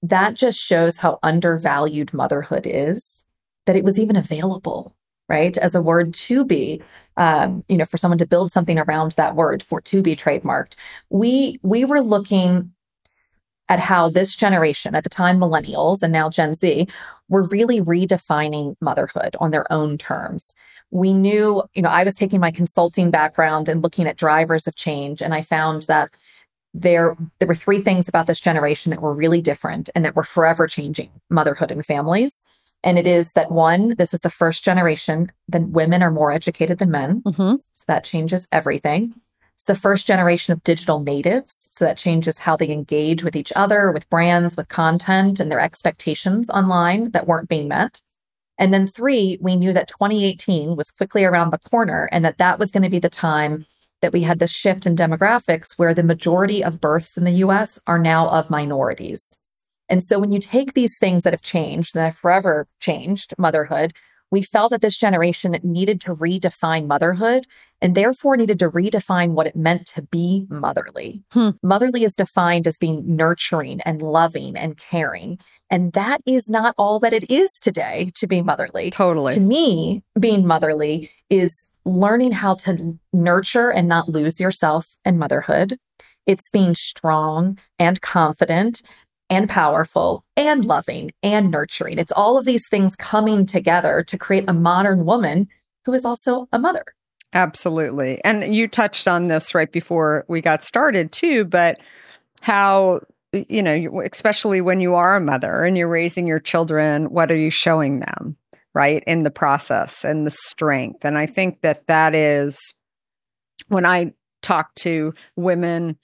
that 0.02 0.34
just 0.34 0.58
shows 0.58 0.96
how 0.96 1.18
undervalued 1.22 2.12
motherhood 2.14 2.66
is 2.66 3.24
that 3.66 3.76
it 3.76 3.84
was 3.84 4.00
even 4.00 4.16
available 4.16 4.96
right 5.28 5.56
as 5.58 5.74
a 5.74 5.82
word 5.82 6.14
to 6.14 6.44
be 6.44 6.82
um, 7.16 7.62
you 7.68 7.76
know 7.76 7.84
for 7.84 7.98
someone 7.98 8.18
to 8.18 8.26
build 8.26 8.50
something 8.50 8.78
around 8.78 9.12
that 9.12 9.36
word 9.36 9.62
for 9.62 9.80
to 9.80 10.02
be 10.02 10.16
trademarked 10.16 10.74
we 11.10 11.58
we 11.62 11.84
were 11.84 12.00
looking 12.00 12.72
at 13.70 13.78
how 13.78 14.10
this 14.10 14.36
generation 14.36 14.94
at 14.94 15.04
the 15.04 15.08
time 15.08 15.38
millennials 15.38 16.02
and 16.02 16.12
now 16.12 16.28
gen 16.28 16.52
z 16.52 16.86
were 17.30 17.44
really 17.44 17.80
redefining 17.80 18.74
motherhood 18.82 19.34
on 19.40 19.50
their 19.50 19.70
own 19.72 19.96
terms 19.96 20.54
we 20.90 21.14
knew 21.14 21.62
you 21.74 21.80
know 21.80 21.88
i 21.88 22.04
was 22.04 22.14
taking 22.14 22.40
my 22.40 22.50
consulting 22.50 23.10
background 23.10 23.68
and 23.68 23.82
looking 23.82 24.06
at 24.06 24.18
drivers 24.18 24.66
of 24.66 24.76
change 24.76 25.22
and 25.22 25.32
i 25.32 25.40
found 25.40 25.82
that 25.82 26.10
there 26.74 27.16
there 27.38 27.48
were 27.48 27.54
three 27.54 27.80
things 27.80 28.08
about 28.08 28.26
this 28.26 28.40
generation 28.40 28.90
that 28.90 29.02
were 29.02 29.14
really 29.14 29.42
different 29.42 29.90
and 29.94 30.04
that 30.04 30.16
were 30.16 30.22
forever 30.24 30.66
changing 30.66 31.10
motherhood 31.28 31.72
and 31.72 31.84
families. 31.84 32.44
And 32.82 32.98
it 32.98 33.06
is 33.06 33.32
that 33.32 33.50
one, 33.50 33.94
this 33.96 34.14
is 34.14 34.20
the 34.20 34.30
first 34.30 34.64
generation 34.64 35.30
that 35.48 35.68
women 35.68 36.02
are 36.02 36.10
more 36.10 36.32
educated 36.32 36.78
than 36.78 36.90
men. 36.90 37.22
Mm-hmm. 37.22 37.56
So 37.72 37.84
that 37.88 38.04
changes 38.04 38.48
everything. 38.52 39.14
It's 39.60 39.66
the 39.66 39.74
first 39.74 40.06
generation 40.06 40.54
of 40.54 40.64
digital 40.64 41.00
natives. 41.00 41.68
So 41.70 41.84
that 41.84 41.98
changes 41.98 42.38
how 42.38 42.56
they 42.56 42.70
engage 42.70 43.22
with 43.22 43.36
each 43.36 43.52
other, 43.54 43.92
with 43.92 44.08
brands, 44.08 44.56
with 44.56 44.70
content, 44.70 45.38
and 45.38 45.52
their 45.52 45.60
expectations 45.60 46.48
online 46.48 47.10
that 47.10 47.26
weren't 47.26 47.50
being 47.50 47.68
met. 47.68 48.00
And 48.56 48.72
then 48.72 48.86
three, 48.86 49.36
we 49.38 49.56
knew 49.56 49.74
that 49.74 49.88
2018 49.88 50.76
was 50.76 50.90
quickly 50.90 51.26
around 51.26 51.50
the 51.50 51.58
corner 51.58 52.08
and 52.10 52.24
that 52.24 52.38
that 52.38 52.58
was 52.58 52.70
going 52.70 52.84
to 52.84 52.88
be 52.88 53.00
the 53.00 53.10
time 53.10 53.66
that 54.00 54.14
we 54.14 54.22
had 54.22 54.38
this 54.38 54.50
shift 54.50 54.86
in 54.86 54.96
demographics 54.96 55.78
where 55.78 55.92
the 55.92 56.02
majority 56.02 56.64
of 56.64 56.80
births 56.80 57.18
in 57.18 57.24
the 57.24 57.44
US 57.44 57.78
are 57.86 57.98
now 57.98 58.30
of 58.30 58.48
minorities. 58.48 59.36
And 59.90 60.02
so 60.02 60.18
when 60.18 60.32
you 60.32 60.38
take 60.38 60.72
these 60.72 60.96
things 60.96 61.22
that 61.24 61.34
have 61.34 61.42
changed, 61.42 61.92
that 61.92 62.04
have 62.04 62.16
forever 62.16 62.66
changed 62.78 63.34
motherhood, 63.36 63.92
we 64.30 64.42
felt 64.42 64.70
that 64.70 64.80
this 64.80 64.96
generation 64.96 65.56
needed 65.62 66.00
to 66.02 66.14
redefine 66.14 66.86
motherhood 66.86 67.46
and 67.80 67.94
therefore 67.94 68.36
needed 68.36 68.58
to 68.60 68.70
redefine 68.70 69.30
what 69.30 69.46
it 69.46 69.56
meant 69.56 69.86
to 69.86 70.02
be 70.02 70.46
motherly. 70.48 71.22
Hmm. 71.32 71.50
Motherly 71.62 72.04
is 72.04 72.14
defined 72.14 72.66
as 72.66 72.78
being 72.78 73.16
nurturing 73.16 73.80
and 73.82 74.02
loving 74.02 74.56
and 74.56 74.76
caring. 74.76 75.38
And 75.70 75.92
that 75.92 76.20
is 76.26 76.48
not 76.48 76.74
all 76.78 76.98
that 77.00 77.12
it 77.12 77.30
is 77.30 77.58
today 77.58 78.10
to 78.16 78.26
be 78.26 78.42
motherly. 78.42 78.90
Totally. 78.90 79.34
To 79.34 79.40
me, 79.40 80.02
being 80.18 80.46
motherly 80.46 81.10
is 81.28 81.66
learning 81.84 82.32
how 82.32 82.54
to 82.54 82.98
nurture 83.12 83.70
and 83.70 83.88
not 83.88 84.08
lose 84.08 84.38
yourself 84.38 84.96
in 85.04 85.18
motherhood. 85.18 85.78
It's 86.26 86.50
being 86.50 86.74
strong 86.74 87.58
and 87.78 88.00
confident 88.00 88.82
and 89.30 89.48
powerful 89.48 90.24
and 90.36 90.64
loving 90.64 91.12
and 91.22 91.50
nurturing. 91.50 91.98
It's 91.98 92.12
all 92.12 92.36
of 92.36 92.44
these 92.44 92.68
things 92.68 92.96
coming 92.96 93.46
together 93.46 94.02
to 94.08 94.18
create 94.18 94.44
a 94.48 94.52
modern 94.52 95.06
woman 95.06 95.48
who 95.86 95.94
is 95.94 96.04
also 96.04 96.48
a 96.52 96.58
mother. 96.58 96.84
Absolutely. 97.32 98.20
And 98.24 98.54
you 98.54 98.66
touched 98.66 99.06
on 99.06 99.28
this 99.28 99.54
right 99.54 99.70
before 99.70 100.24
we 100.26 100.40
got 100.40 100.64
started, 100.64 101.12
too, 101.12 101.44
but 101.44 101.80
how, 102.42 103.00
you 103.32 103.62
know, 103.62 104.02
especially 104.10 104.60
when 104.60 104.80
you 104.80 104.94
are 104.94 105.14
a 105.14 105.20
mother 105.20 105.62
and 105.62 105.78
you're 105.78 105.86
raising 105.86 106.26
your 106.26 106.40
children, 106.40 107.04
what 107.04 107.30
are 107.30 107.36
you 107.36 107.50
showing 107.50 108.00
them, 108.00 108.36
right, 108.74 109.04
in 109.06 109.20
the 109.20 109.30
process 109.30 110.04
and 110.04 110.26
the 110.26 110.32
strength? 110.32 111.04
And 111.04 111.16
I 111.16 111.26
think 111.26 111.60
that 111.60 111.86
that 111.86 112.16
is 112.16 112.74
when 113.68 113.86
I 113.86 114.12
talk 114.42 114.74
to 114.76 115.14
women 115.36 115.98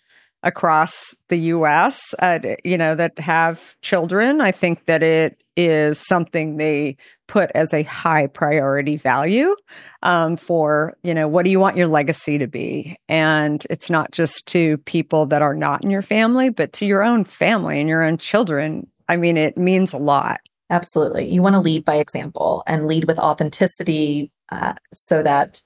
across 0.47 1.15
the 1.29 1.37
US, 1.37 2.15
uh, 2.21 2.39
you 2.65 2.79
know, 2.79 2.95
that 2.95 3.19
have 3.19 3.77
children, 3.83 4.41
I 4.41 4.53
think 4.53 4.87
that 4.87 5.03
it 5.03 5.43
is 5.57 5.99
something 5.99 6.55
they 6.55 6.97
put 7.27 7.51
as 7.55 7.75
a 7.75 7.83
high 7.83 8.29
priority 8.29 8.97
value 8.97 9.57
um, 10.05 10.37
for, 10.37 10.97
you 11.03 11.13
know, 11.13 11.27
what 11.27 11.45
do 11.45 11.51
you 11.51 11.59
want 11.59 11.77
your 11.77 11.89
legacy 11.89 12.39
to 12.39 12.47
be? 12.47 12.97
And 13.09 13.67
it's 13.69 13.91
not 13.91 14.13
just 14.13 14.47
to 14.49 14.79
people 14.79 15.27
that 15.27 15.43
are 15.43 15.55
not 15.55 15.83
in 15.83 15.91
your 15.91 16.03
family, 16.03 16.49
but 16.49 16.73
to 16.75 16.87
your 16.87 17.03
own 17.03 17.25
family 17.25 17.81
and 17.81 17.89
your 17.89 18.05
own 18.05 18.17
children. 18.17 18.87
I 19.09 19.17
mean, 19.17 19.37
it 19.37 19.59
means 19.59 19.93
a 19.93 19.99
lot. 19.99 20.41
Absolutely. 20.71 21.29
You 21.29 21.43
want 21.43 21.55
to 21.57 21.61
lead 21.61 21.85
by 21.85 21.97
example 21.97 22.63
and 22.69 22.87
lead 22.87 23.07
with 23.07 23.19
authenticity 23.19 24.31
uh, 24.51 24.75
so 24.93 25.25
that 25.25 25.61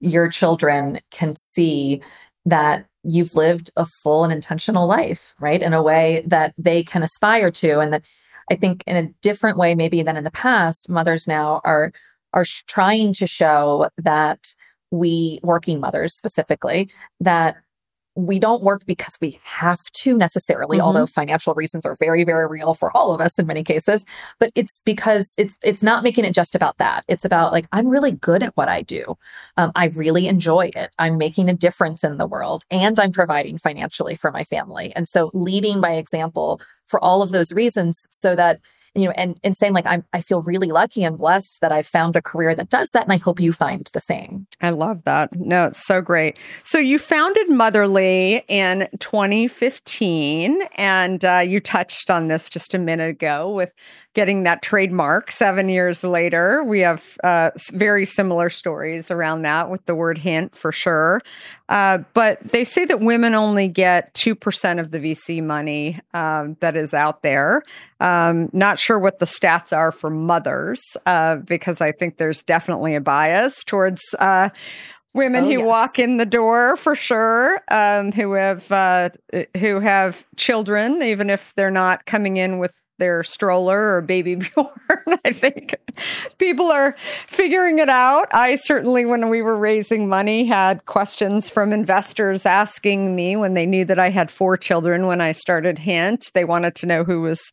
your 0.00 0.30
children 0.30 1.00
can 1.10 1.36
see 1.36 2.00
that 2.46 2.86
you've 3.04 3.34
lived 3.34 3.70
a 3.76 3.86
full 3.86 4.24
and 4.24 4.32
intentional 4.32 4.86
life, 4.86 5.34
right? 5.40 5.62
In 5.62 5.72
a 5.72 5.82
way 5.82 6.22
that 6.26 6.54
they 6.56 6.82
can 6.82 7.02
aspire 7.02 7.50
to. 7.50 7.80
And 7.80 7.92
that 7.92 8.04
I 8.50 8.54
think 8.54 8.84
in 8.86 8.96
a 8.96 9.08
different 9.22 9.58
way, 9.58 9.74
maybe 9.74 10.02
than 10.02 10.16
in 10.16 10.24
the 10.24 10.30
past, 10.30 10.88
mothers 10.88 11.26
now 11.26 11.60
are 11.64 11.92
are 12.34 12.44
trying 12.66 13.12
to 13.14 13.26
show 13.26 13.88
that 13.98 14.54
we 14.90 15.40
working 15.42 15.80
mothers 15.80 16.14
specifically 16.14 16.90
that 17.20 17.56
we 18.14 18.38
don't 18.38 18.62
work 18.62 18.82
because 18.86 19.16
we 19.22 19.38
have 19.42 19.80
to 19.92 20.16
necessarily 20.18 20.78
Mhm. 20.78 20.82
although 20.82 21.06
financial 21.06 21.54
reasons 21.54 21.86
are 21.86 21.96
very 21.96 22.24
very 22.24 22.46
real 22.46 22.74
for 22.74 22.94
all 22.96 23.14
of 23.14 23.20
us 23.22 23.38
in 23.38 23.46
many 23.46 23.64
cases 23.64 24.04
but 24.38 24.50
it's 24.54 24.80
because 24.84 25.32
it's 25.38 25.56
it's 25.62 25.82
not 25.82 26.02
making 26.02 26.24
it 26.26 26.34
just 26.34 26.54
about 26.54 26.76
that. 26.78 27.04
It's 27.08 27.24
about 27.24 27.52
like 27.52 27.66
i'm 27.72 27.88
really 27.88 28.12
good 28.12 28.42
at 28.42 28.56
what 28.56 28.68
i 28.68 28.82
do. 28.82 29.16
Um, 29.56 29.72
i 29.74 29.86
really 29.86 30.26
enjoy 30.28 30.70
it. 30.76 30.90
I'm 30.98 31.16
making 31.16 31.48
a 31.48 31.54
difference 31.54 32.04
in 32.04 32.18
the 32.18 32.26
world 32.26 32.64
and 32.70 33.00
i'm 33.00 33.12
providing 33.12 33.56
financially 33.58 34.14
for 34.14 34.30
my 34.30 34.44
family. 34.44 34.92
And 34.94 35.08
so 35.08 35.30
leading 35.32 35.80
by 35.80 35.92
example 35.92 36.60
for 36.86 37.02
all 37.02 37.22
of 37.22 37.32
those 37.32 37.50
reasons 37.52 38.06
so 38.10 38.36
that 38.36 38.60
you 38.94 39.06
know 39.06 39.12
and 39.16 39.38
and 39.42 39.56
saying 39.56 39.72
like 39.72 39.86
i'm 39.86 40.04
i 40.12 40.20
feel 40.20 40.42
really 40.42 40.70
lucky 40.70 41.04
and 41.04 41.18
blessed 41.18 41.60
that 41.60 41.72
i've 41.72 41.86
found 41.86 42.16
a 42.16 42.22
career 42.22 42.54
that 42.54 42.68
does 42.68 42.90
that 42.90 43.04
and 43.04 43.12
i 43.12 43.16
hope 43.16 43.40
you 43.40 43.52
find 43.52 43.90
the 43.94 44.00
same 44.00 44.46
I 44.62 44.70
love 44.70 45.02
that. 45.04 45.34
No, 45.34 45.66
it's 45.66 45.84
so 45.84 46.00
great. 46.00 46.38
So 46.62 46.78
you 46.78 46.98
founded 46.98 47.50
Motherly 47.50 48.44
in 48.46 48.88
2015, 49.00 50.62
and 50.76 51.24
uh, 51.24 51.38
you 51.38 51.58
touched 51.58 52.10
on 52.10 52.28
this 52.28 52.48
just 52.48 52.72
a 52.72 52.78
minute 52.78 53.10
ago 53.10 53.50
with 53.50 53.72
getting 54.14 54.42
that 54.42 54.62
trademark 54.62 55.32
seven 55.32 55.68
years 55.68 56.04
later. 56.04 56.62
We 56.62 56.80
have 56.80 57.18
uh, 57.24 57.50
very 57.72 58.04
similar 58.04 58.50
stories 58.50 59.10
around 59.10 59.42
that 59.42 59.70
with 59.70 59.86
the 59.86 59.94
word 59.94 60.18
hint 60.18 60.54
for 60.54 60.70
sure. 60.70 61.22
Uh, 61.68 61.98
but 62.12 62.42
they 62.42 62.64
say 62.64 62.84
that 62.84 63.00
women 63.00 63.34
only 63.34 63.68
get 63.68 64.12
2% 64.14 64.78
of 64.80 64.90
the 64.90 64.98
VC 64.98 65.42
money 65.42 65.98
um, 66.12 66.56
that 66.60 66.76
is 66.76 66.92
out 66.92 67.22
there. 67.22 67.62
Um, 68.00 68.50
not 68.52 68.78
sure 68.78 68.98
what 68.98 69.18
the 69.18 69.26
stats 69.26 69.74
are 69.74 69.92
for 69.92 70.10
mothers, 70.10 70.82
uh, 71.06 71.36
because 71.36 71.80
I 71.80 71.92
think 71.92 72.18
there's 72.18 72.42
definitely 72.42 72.94
a 72.94 73.00
bias 73.00 73.64
towards 73.64 74.02
uh, 74.18 74.50
women 75.14 75.44
Oh, 75.44 75.48
who 75.48 75.58
yes. 75.58 75.66
walk 75.66 75.98
in 75.98 76.18
the 76.18 76.26
door 76.26 76.76
for 76.76 76.94
sure, 76.94 77.62
um, 77.70 78.12
who 78.12 78.32
have 78.32 78.70
uh, 78.70 79.10
who 79.56 79.80
have 79.80 80.26
children, 80.36 81.02
even 81.02 81.30
if 81.30 81.54
they're 81.54 81.70
not 81.70 82.04
coming 82.06 82.36
in 82.36 82.58
with 82.58 82.81
their 83.02 83.24
stroller 83.24 83.96
or 83.96 84.00
baby 84.00 84.34
Bjorn. 84.36 84.68
I 85.24 85.32
think 85.32 85.74
people 86.38 86.70
are 86.70 86.94
figuring 87.26 87.80
it 87.80 87.88
out. 87.88 88.28
I 88.32 88.54
certainly, 88.54 89.04
when 89.04 89.28
we 89.28 89.42
were 89.42 89.56
raising 89.56 90.08
money, 90.08 90.46
had 90.46 90.86
questions 90.86 91.50
from 91.50 91.72
investors 91.72 92.46
asking 92.46 93.16
me 93.16 93.34
when 93.34 93.54
they 93.54 93.66
knew 93.66 93.84
that 93.86 93.98
I 93.98 94.10
had 94.10 94.30
four 94.30 94.56
children 94.56 95.06
when 95.08 95.20
I 95.20 95.32
started 95.32 95.80
Hint. 95.80 96.30
They 96.32 96.44
wanted 96.44 96.76
to 96.76 96.86
know 96.86 97.02
who 97.02 97.22
was 97.22 97.52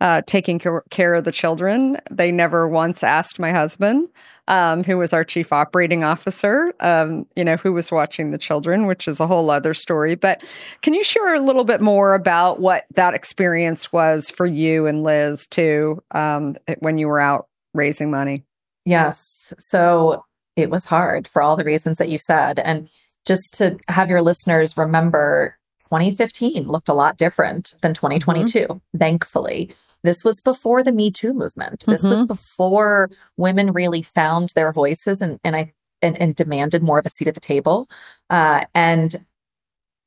uh, 0.00 0.22
taking 0.26 0.58
care- 0.58 0.84
care 0.90 1.14
of 1.14 1.24
the 1.24 1.32
children. 1.32 1.98
They 2.10 2.32
never 2.32 2.66
once 2.66 3.02
asked 3.02 3.38
my 3.38 3.52
husband, 3.52 4.08
um, 4.48 4.82
who 4.84 4.96
was 4.98 5.12
our 5.12 5.24
chief 5.24 5.52
operating 5.52 6.04
officer, 6.04 6.72
um, 6.80 7.26
you 7.36 7.44
know, 7.44 7.56
who 7.56 7.72
was 7.72 7.92
watching 7.92 8.30
the 8.30 8.38
children, 8.38 8.86
which 8.86 9.06
is 9.06 9.20
a 9.20 9.26
whole 9.26 9.50
other 9.50 9.74
story. 9.74 10.14
But 10.14 10.42
can 10.82 10.94
you 10.94 11.04
share 11.04 11.34
a 11.34 11.40
little 11.40 11.64
bit 11.64 11.80
more 11.80 12.14
about 12.14 12.60
what 12.60 12.86
that 12.94 13.14
experience 13.14 13.92
was 13.92 14.30
for 14.30 14.46
you 14.46 14.86
and 14.86 15.02
Liz 15.02 15.46
too, 15.46 16.02
um, 16.12 16.56
when 16.78 16.98
you 16.98 17.06
were 17.06 17.20
out 17.20 17.46
raising 17.74 18.10
money? 18.10 18.44
Yes. 18.84 19.52
So 19.58 20.24
it 20.56 20.70
was 20.70 20.84
hard 20.86 21.28
for 21.28 21.42
all 21.42 21.56
the 21.56 21.64
reasons 21.64 21.98
that 21.98 22.08
you 22.08 22.18
said. 22.18 22.58
And 22.58 22.88
just 23.26 23.54
to 23.58 23.78
have 23.88 24.08
your 24.08 24.22
listeners 24.22 24.76
remember, 24.76 25.56
2015 25.84 26.68
looked 26.68 26.88
a 26.88 26.94
lot 26.94 27.16
different 27.18 27.74
than 27.82 27.94
2022, 27.94 28.80
thankfully. 28.96 29.70
This 30.02 30.24
was 30.24 30.40
before 30.40 30.82
the 30.82 30.92
Me 30.92 31.10
Too 31.10 31.32
movement. 31.34 31.84
This 31.86 32.02
was 32.02 32.22
Mhm. 32.22 32.26
before 32.26 33.10
women 33.36 33.72
really 33.72 34.02
found 34.02 34.50
their 34.50 34.72
voices 34.72 35.20
and, 35.20 35.38
and 35.44 35.56
I 35.56 35.72
and, 36.02 36.18
and 36.18 36.34
demanded 36.34 36.82
more 36.82 36.98
of 36.98 37.04
a 37.04 37.10
seat 37.10 37.28
at 37.28 37.34
the 37.34 37.40
table. 37.40 37.88
Uh, 38.30 38.62
and 38.74 39.22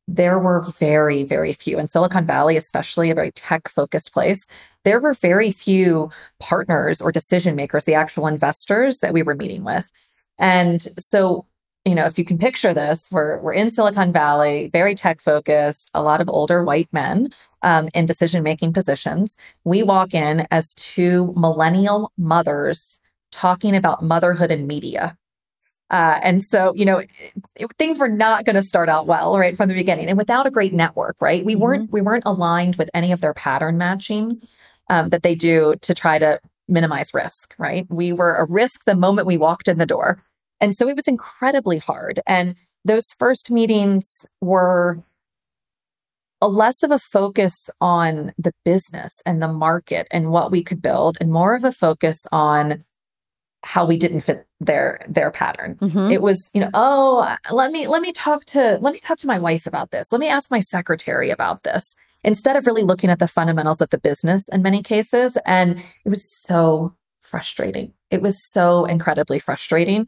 there 0.07 0.39
were 0.39 0.63
very, 0.79 1.23
very 1.23 1.53
few 1.53 1.77
in 1.79 1.87
Silicon 1.87 2.25
Valley, 2.25 2.57
especially 2.57 3.09
a 3.09 3.15
very 3.15 3.31
tech 3.31 3.69
focused 3.69 4.11
place. 4.11 4.45
There 4.83 4.99
were 4.99 5.13
very 5.13 5.51
few 5.51 6.09
partners 6.39 6.99
or 6.99 7.11
decision 7.11 7.55
makers, 7.55 7.85
the 7.85 7.93
actual 7.93 8.27
investors 8.27 8.99
that 8.99 9.13
we 9.13 9.23
were 9.23 9.35
meeting 9.35 9.63
with. 9.63 9.89
And 10.39 10.81
so, 10.99 11.45
you 11.85 11.95
know, 11.95 12.05
if 12.05 12.17
you 12.17 12.23
can 12.23 12.37
picture 12.37 12.73
this, 12.73 13.09
we're 13.11 13.41
we're 13.41 13.53
in 13.53 13.69
Silicon 13.69 14.11
Valley, 14.13 14.69
very 14.71 14.95
tech 14.95 15.21
focused, 15.21 15.91
a 15.93 16.01
lot 16.01 16.21
of 16.21 16.29
older 16.29 16.63
white 16.63 16.87
men 16.93 17.29
um, 17.61 17.89
in 17.93 18.05
decision 18.05 18.41
making 18.41 18.71
positions. 18.71 19.35
We 19.65 19.83
walk 19.83 20.13
in 20.13 20.47
as 20.49 20.73
two 20.75 21.33
millennial 21.35 22.11
mothers 22.17 23.01
talking 23.31 23.75
about 23.75 24.01
motherhood 24.03 24.51
and 24.51 24.67
media. 24.67 25.17
Uh, 25.89 26.19
and 26.23 26.43
so, 26.43 26.73
you 26.73 26.85
know, 26.85 26.99
it- 26.99 27.11
it- 27.55 27.71
things 27.77 27.99
were 27.99 28.07
not 28.07 28.45
going 28.45 28.55
to 28.55 28.61
start 28.61 28.89
out 28.89 29.05
well, 29.05 29.37
right 29.37 29.57
from 29.57 29.67
the 29.67 29.75
beginning, 29.75 30.07
and 30.07 30.17
without 30.17 30.47
a 30.47 30.51
great 30.51 30.73
network, 30.73 31.17
right? 31.21 31.43
We 31.45 31.55
weren't 31.55 31.83
we 31.91 32.01
weren't 32.01 32.23
aligned 32.25 32.77
with 32.77 32.89
any 32.93 33.11
of 33.11 33.21
their 33.21 33.33
pattern 33.33 33.77
matching 33.77 34.41
um, 34.89 35.09
that 35.09 35.23
they 35.23 35.35
do 35.35 35.75
to 35.81 35.93
try 35.93 36.17
to 36.19 36.39
minimize 36.69 37.13
risk, 37.13 37.53
right? 37.57 37.85
We 37.89 38.13
were 38.13 38.35
a 38.35 38.45
risk 38.45 38.85
the 38.85 38.95
moment 38.95 39.27
we 39.27 39.37
walked 39.37 39.67
in 39.67 39.77
the 39.79 39.85
door, 39.85 40.17
and 40.63 40.73
so 40.73 40.87
it 40.87 40.95
was 40.95 41.09
incredibly 41.09 41.77
hard. 41.77 42.21
And 42.25 42.55
those 42.85 43.13
first 43.19 43.51
meetings 43.51 44.25
were 44.39 45.03
a 46.41 46.47
less 46.47 46.83
of 46.83 46.91
a 46.91 46.99
focus 46.99 47.69
on 47.81 48.31
the 48.37 48.53
business 48.63 49.21
and 49.25 49.43
the 49.43 49.49
market 49.49 50.07
and 50.09 50.31
what 50.31 50.51
we 50.51 50.63
could 50.63 50.81
build 50.81 51.17
and 51.19 51.31
more 51.31 51.53
of 51.53 51.65
a 51.65 51.71
focus 51.73 52.25
on 52.31 52.85
how 53.65 53.85
we 53.85 53.97
didn't 53.97 54.21
fit 54.21 54.45
their 54.61 55.05
their 55.07 55.31
pattern. 55.31 55.75
Mhm. 55.81 56.11
It 56.11 56.21
was, 56.21 56.49
you 56.53 56.61
know, 56.61 56.69
oh, 56.73 57.35
let 57.51 57.73
me 57.73 57.87
let 57.87 58.01
me 58.01 58.13
talk 58.13 58.45
to 58.45 58.77
let 58.81 58.93
me 58.93 58.99
talk 58.99 59.19
to 59.19 59.27
my 59.27 59.39
wife 59.39 59.67
about 59.67 59.91
this. 59.91 60.11
Let 60.13 60.19
me 60.19 60.29
ask 60.29 60.49
my 60.49 60.61
secretary 60.61 61.29
about 61.29 61.63
this. 61.63 61.93
Instead 62.23 62.55
of 62.55 62.65
really 62.65 62.83
looking 62.83 63.09
at 63.09 63.19
the 63.19 63.27
fundamentals 63.27 63.81
of 63.81 63.89
the 63.89 63.97
business 63.97 64.47
in 64.47 64.61
many 64.61 64.81
cases 64.81 65.37
and 65.45 65.79
it 66.05 66.09
was 66.09 66.25
so 66.41 66.93
frustrating. 67.19 67.93
It 68.11 68.21
was 68.21 68.41
so 68.49 68.85
incredibly 68.85 69.39
frustrating 69.39 70.07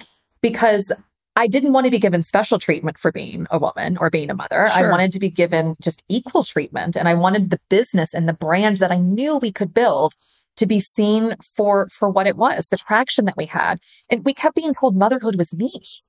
because 0.52 0.92
I 1.36 1.48
didn't 1.48 1.74
want 1.74 1.86
to 1.86 1.92
be 1.92 2.00
given 2.00 2.24
special 2.24 2.60
treatment 2.60 2.98
for 2.98 3.12
being 3.12 3.46
a 3.52 3.60
woman 3.60 3.98
or 3.98 4.10
being 4.10 4.30
a 4.30 4.36
mother. 4.36 4.68
I 4.68 4.90
wanted 4.90 5.12
to 5.14 5.20
be 5.20 5.30
given 5.30 5.76
just 5.82 6.04
equal 6.08 6.44
treatment 6.44 6.96
and 6.96 7.10
I 7.10 7.14
wanted 7.14 7.50
the 7.50 7.60
business 7.70 8.14
and 8.14 8.30
the 8.30 8.34
brand 8.34 8.78
that 8.78 8.92
I 8.92 8.98
knew 8.98 9.38
we 9.38 9.52
could 9.52 9.74
build 9.74 10.14
to 10.58 10.66
be 10.66 10.80
seen 10.80 11.36
for 11.42 11.88
for 11.90 12.10
what 12.10 12.28
it 12.28 12.38
was, 12.38 12.70
the 12.70 12.78
traction 12.78 13.26
that 13.26 13.36
we 13.36 13.46
had. 13.46 13.80
And 14.10 14.24
we 14.24 14.34
kept 14.34 14.56
being 14.56 14.74
told 14.74 14.96
motherhood 14.96 15.36
was 15.36 15.54
niche. 15.54 16.04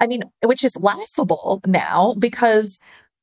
I 0.00 0.06
mean, 0.06 0.22
which 0.42 0.64
is 0.64 0.76
laughable 0.76 1.60
now 1.66 2.14
because 2.18 2.78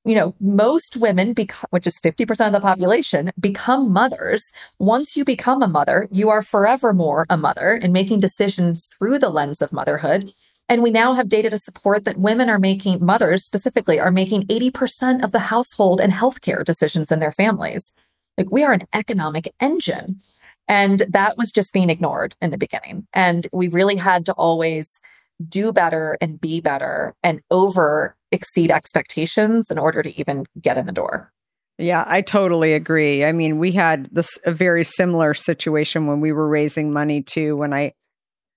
you 0.05 0.15
know, 0.15 0.33
most 0.39 0.95
women, 0.97 1.33
become, 1.33 1.67
which 1.71 1.85
is 1.85 1.99
50% 1.99 2.47
of 2.47 2.53
the 2.53 2.59
population, 2.61 3.31
become 3.39 3.91
mothers. 3.91 4.51
Once 4.79 5.17
you 5.17 5.25
become 5.25 5.61
a 5.61 5.67
mother, 5.67 6.07
you 6.09 6.29
are 6.29 6.41
forevermore 6.41 7.25
a 7.29 7.37
mother 7.37 7.79
and 7.81 7.91
making 7.91 8.19
decisions 8.19 8.85
through 8.85 9.19
the 9.19 9.29
lens 9.29 9.61
of 9.61 9.73
motherhood. 9.73 10.31
And 10.69 10.83
we 10.83 10.91
now 10.91 11.13
have 11.13 11.27
data 11.27 11.49
to 11.49 11.57
support 11.57 12.05
that 12.05 12.17
women 12.17 12.47
are 12.47 12.59
making, 12.59 13.03
mothers 13.03 13.43
specifically, 13.43 13.99
are 13.99 14.11
making 14.11 14.43
80% 14.43 15.23
of 15.23 15.31
the 15.31 15.39
household 15.39 15.99
and 15.99 16.13
healthcare 16.13 16.63
decisions 16.63 17.11
in 17.11 17.19
their 17.19 17.31
families. 17.31 17.91
Like 18.37 18.51
we 18.51 18.63
are 18.63 18.73
an 18.73 18.83
economic 18.93 19.51
engine. 19.59 20.19
And 20.67 20.99
that 21.09 21.37
was 21.37 21.51
just 21.51 21.73
being 21.73 21.89
ignored 21.89 22.35
in 22.39 22.51
the 22.51 22.57
beginning. 22.57 23.07
And 23.13 23.47
we 23.51 23.67
really 23.67 23.95
had 23.95 24.27
to 24.27 24.33
always 24.33 25.01
do 25.47 25.73
better 25.73 26.17
and 26.21 26.39
be 26.39 26.61
better 26.61 27.15
and 27.23 27.41
over 27.49 28.15
exceed 28.31 28.69
expectations 28.69 29.71
in 29.71 29.79
order 29.79 30.03
to 30.03 30.19
even 30.19 30.45
get 30.61 30.77
in 30.77 30.85
the 30.85 30.91
door. 30.91 31.31
Yeah, 31.79 32.03
I 32.07 32.21
totally 32.21 32.73
agree. 32.73 33.23
I 33.23 33.31
mean, 33.31 33.57
we 33.57 33.71
had 33.71 34.09
this 34.11 34.37
a 34.45 34.51
very 34.51 34.83
similar 34.83 35.33
situation 35.33 36.07
when 36.07 36.19
we 36.19 36.31
were 36.31 36.47
raising 36.47 36.91
money 36.91 37.23
too. 37.23 37.55
When 37.55 37.73
I 37.73 37.93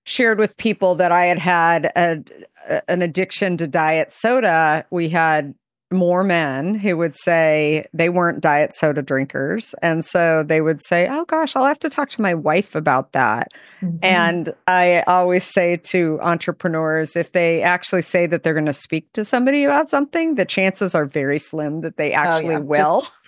shared 0.05 0.39
with 0.39 0.57
people 0.57 0.95
that 0.95 1.11
I 1.11 1.25
had 1.25 1.39
had 1.39 1.85
a, 1.95 2.23
a- 2.69 2.91
an 2.91 3.01
addiction 3.01 3.57
to 3.57 3.67
diet 3.67 4.11
soda, 4.13 4.85
we 4.91 5.09
had 5.09 5.55
more 5.91 6.23
men 6.23 6.73
who 6.73 6.97
would 6.97 7.13
say 7.13 7.85
they 7.93 8.09
weren't 8.09 8.41
diet 8.41 8.73
soda 8.73 9.03
drinkers, 9.03 9.75
and 9.83 10.03
so 10.03 10.41
they 10.41 10.59
would 10.59 10.83
say, 10.83 11.07
"Oh 11.07 11.23
gosh, 11.25 11.55
I'll 11.55 11.67
have 11.67 11.77
to 11.81 11.89
talk 11.89 12.09
to 12.11 12.21
my 12.21 12.33
wife 12.33 12.73
about 12.73 13.11
that." 13.11 13.49
Mm-hmm. 13.79 13.97
And 14.01 14.55
I 14.65 15.03
always 15.05 15.43
say 15.43 15.77
to 15.77 16.17
entrepreneurs 16.21 17.15
if 17.15 17.31
they 17.33 17.61
actually 17.61 18.01
say 18.01 18.25
that 18.25 18.41
they're 18.41 18.55
going 18.55 18.65
to 18.65 18.73
speak 18.73 19.13
to 19.13 19.23
somebody 19.23 19.65
about 19.65 19.91
something, 19.91 20.33
the 20.33 20.45
chances 20.45 20.95
are 20.95 21.05
very 21.05 21.37
slim 21.37 21.81
that 21.81 21.97
they 21.97 22.11
actually 22.11 22.55
Oh, 22.55 22.57
yeah. 22.57 22.63
will. 22.63 23.01
just 23.01 23.22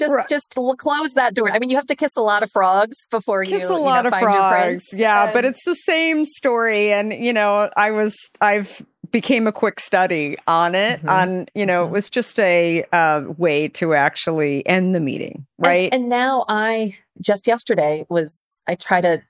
Right. 0.00 0.28
just 0.28 0.54
close 0.78 1.14
that 1.14 1.34
door. 1.34 1.50
I 1.50 1.58
mean, 1.58 1.70
you 1.70 1.76
have 1.76 1.86
to 1.86 1.96
kiss 1.96 2.16
a 2.16 2.20
lot 2.20 2.42
of 2.42 2.50
frogs 2.50 3.06
before 3.10 3.44
Kiss 3.44 3.62
you 3.62 3.68
a 3.68 3.72
you 3.78 3.84
lot 3.84 4.04
know, 4.04 4.08
of 4.08 4.12
find 4.12 4.22
your 4.24 4.32
frogs. 4.32 4.92
Yeah, 4.92 5.32
but 5.32 5.44
it's 5.44 5.64
the 5.64 5.74
same 5.74 6.24
story. 6.24 6.92
And, 6.92 7.12
you 7.12 7.32
know, 7.32 7.70
I 7.76 7.90
was, 7.90 8.14
I've 8.40 8.84
became 9.10 9.46
a 9.46 9.52
quick 9.52 9.78
study 9.80 10.36
on 10.46 10.74
it. 10.74 11.02
Mhm. 11.02 11.08
On, 11.10 11.46
you 11.54 11.66
know, 11.66 11.84
Mhm. 11.84 11.88
it 11.88 11.92
was 11.92 12.08
just 12.10 12.38
a 12.38 12.84
uh, 12.92 13.22
way 13.36 13.68
to 13.68 13.94
actually 13.94 14.66
end 14.66 14.94
the 14.94 15.00
meeting, 15.00 15.46
And- 15.58 15.66
right? 15.66 15.92
And, 15.92 16.08
now 16.08 16.44
I 16.48 16.96
just 17.20 17.46
yesterday 17.46 18.06
was 18.08 18.60
I 18.66 18.74
try 18.74 19.00
to 19.00 19.22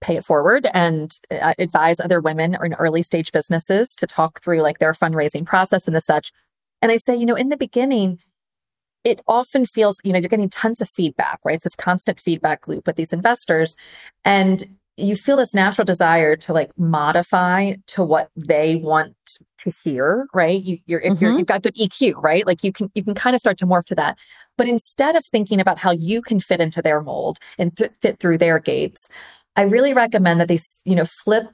pay 0.00 0.16
it 0.16 0.24
forward 0.24 0.66
and 0.74 1.12
uh, 1.30 1.54
advise 1.58 2.00
other 2.00 2.20
women 2.20 2.56
or 2.56 2.66
in 2.66 2.74
early 2.74 3.02
stage 3.04 3.30
businesses 3.32 3.94
to 3.96 4.06
talk 4.06 4.40
through 4.42 4.60
like 4.60 4.78
their 4.78 4.92
fundraising 4.92 5.46
process 5.46 5.86
and 5.86 5.94
the 5.94 6.00
such. 6.00 6.32
And 6.82 6.90
I 6.90 6.96
say, 6.96 7.14
you 7.16 7.24
know, 7.24 7.36
in 7.36 7.50
the 7.50 7.56
beginning, 7.56 8.18
it 9.04 9.20
often 9.26 9.66
feels, 9.66 10.00
you 10.04 10.12
know, 10.12 10.18
you're 10.18 10.28
getting 10.28 10.48
tons 10.48 10.80
of 10.80 10.88
feedback, 10.88 11.40
right? 11.44 11.56
It's 11.56 11.64
this 11.64 11.76
constant 11.76 12.20
feedback 12.20 12.68
loop 12.68 12.86
with 12.86 12.96
these 12.96 13.12
investors. 13.12 13.76
And 14.24 14.64
you 14.96 15.16
feel 15.16 15.36
this 15.36 15.54
natural 15.54 15.84
desire 15.84 16.36
to 16.36 16.52
like 16.52 16.70
modify 16.78 17.74
to 17.88 18.04
what 18.04 18.30
they 18.36 18.76
want 18.76 19.16
to 19.58 19.70
hear, 19.70 20.26
right? 20.34 20.60
You, 20.60 20.78
you're 20.86 21.00
if 21.00 21.20
you're 21.20 21.30
mm-hmm. 21.30 21.38
you've 21.38 21.46
got 21.46 21.62
good 21.62 21.74
EQ, 21.76 22.22
right? 22.22 22.46
Like 22.46 22.62
you 22.62 22.72
can 22.72 22.90
you 22.94 23.02
can 23.02 23.14
kind 23.14 23.34
of 23.34 23.40
start 23.40 23.58
to 23.58 23.66
morph 23.66 23.86
to 23.86 23.94
that. 23.94 24.18
But 24.58 24.68
instead 24.68 25.16
of 25.16 25.24
thinking 25.24 25.60
about 25.60 25.78
how 25.78 25.92
you 25.92 26.20
can 26.20 26.40
fit 26.40 26.60
into 26.60 26.82
their 26.82 27.00
mold 27.00 27.38
and 27.58 27.74
th- 27.76 27.92
fit 28.00 28.18
through 28.18 28.38
their 28.38 28.58
gates, 28.58 29.08
I 29.56 29.62
really 29.62 29.94
recommend 29.94 30.40
that 30.40 30.48
they, 30.48 30.58
you 30.84 30.94
know, 30.94 31.04
flip 31.04 31.46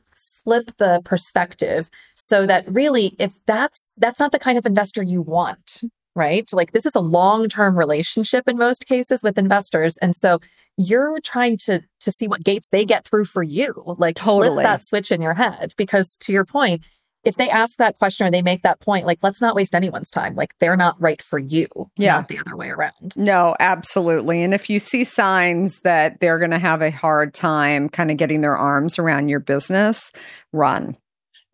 flip 0.44 0.70
the 0.78 1.00
perspective 1.04 1.90
so 2.14 2.46
that 2.46 2.64
really 2.68 3.14
if 3.18 3.32
that's 3.46 3.88
that's 3.98 4.18
not 4.18 4.32
the 4.32 4.38
kind 4.38 4.58
of 4.58 4.66
investor 4.66 5.02
you 5.02 5.22
want, 5.22 5.82
right? 6.18 6.46
Like 6.52 6.72
this 6.72 6.84
is 6.86 6.94
a 6.94 7.00
long-term 7.00 7.78
relationship 7.78 8.48
in 8.48 8.58
most 8.58 8.86
cases 8.86 9.22
with 9.22 9.38
investors 9.38 9.96
and 9.98 10.14
so 10.14 10.40
you're 10.76 11.20
trying 11.20 11.56
to 11.58 11.82
to 12.00 12.12
see 12.12 12.28
what 12.28 12.44
gates 12.44 12.68
they 12.70 12.84
get 12.84 13.04
through 13.04 13.24
for 13.24 13.42
you. 13.42 13.74
Like 13.98 14.16
Totally. 14.16 14.56
flip 14.56 14.62
that 14.64 14.84
switch 14.84 15.10
in 15.10 15.20
your 15.20 15.34
head 15.34 15.74
because 15.76 16.16
to 16.20 16.32
your 16.32 16.44
point 16.44 16.84
if 17.24 17.36
they 17.36 17.50
ask 17.50 17.76
that 17.78 17.98
question 17.98 18.26
or 18.26 18.30
they 18.30 18.42
make 18.42 18.62
that 18.62 18.80
point, 18.80 19.04
like 19.04 19.18
let's 19.22 19.42
not 19.42 19.56
waste 19.56 19.74
anyone's 19.74 20.10
time. 20.10 20.34
Like 20.34 20.56
they're 20.60 20.76
not 20.76 21.00
right 21.00 21.20
for 21.20 21.38
you, 21.38 21.66
Yeah. 21.96 22.14
not 22.14 22.28
the 22.28 22.38
other 22.38 22.56
way 22.56 22.70
around. 22.70 23.12
No, 23.16 23.54
absolutely. 23.58 24.42
And 24.42 24.54
if 24.54 24.70
you 24.70 24.78
see 24.78 25.04
signs 25.04 25.80
that 25.80 26.20
they're 26.20 26.38
going 26.38 26.52
to 26.52 26.58
have 26.60 26.80
a 26.80 26.90
hard 26.90 27.34
time 27.34 27.88
kind 27.88 28.10
of 28.10 28.16
getting 28.16 28.40
their 28.40 28.56
arms 28.56 28.98
around 28.98 29.28
your 29.28 29.40
business, 29.40 30.12
run. 30.52 30.96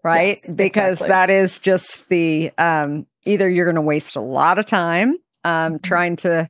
Right? 0.05 0.37
Yes, 0.45 0.55
because 0.55 1.01
exactly. 1.01 1.09
that 1.09 1.31
is 1.31 1.59
just 1.59 2.09
the 2.11 2.53
um 2.59 3.07
either 3.27 3.49
you're 3.49 3.65
going 3.67 3.75
to 3.77 3.81
waste 3.81 4.17
a 4.17 4.21
lot 4.21 4.59
of 4.59 4.67
time 4.67 5.17
um 5.45 5.75
Mhm. 5.75 5.83
trying 5.83 6.17
to 6.17 6.49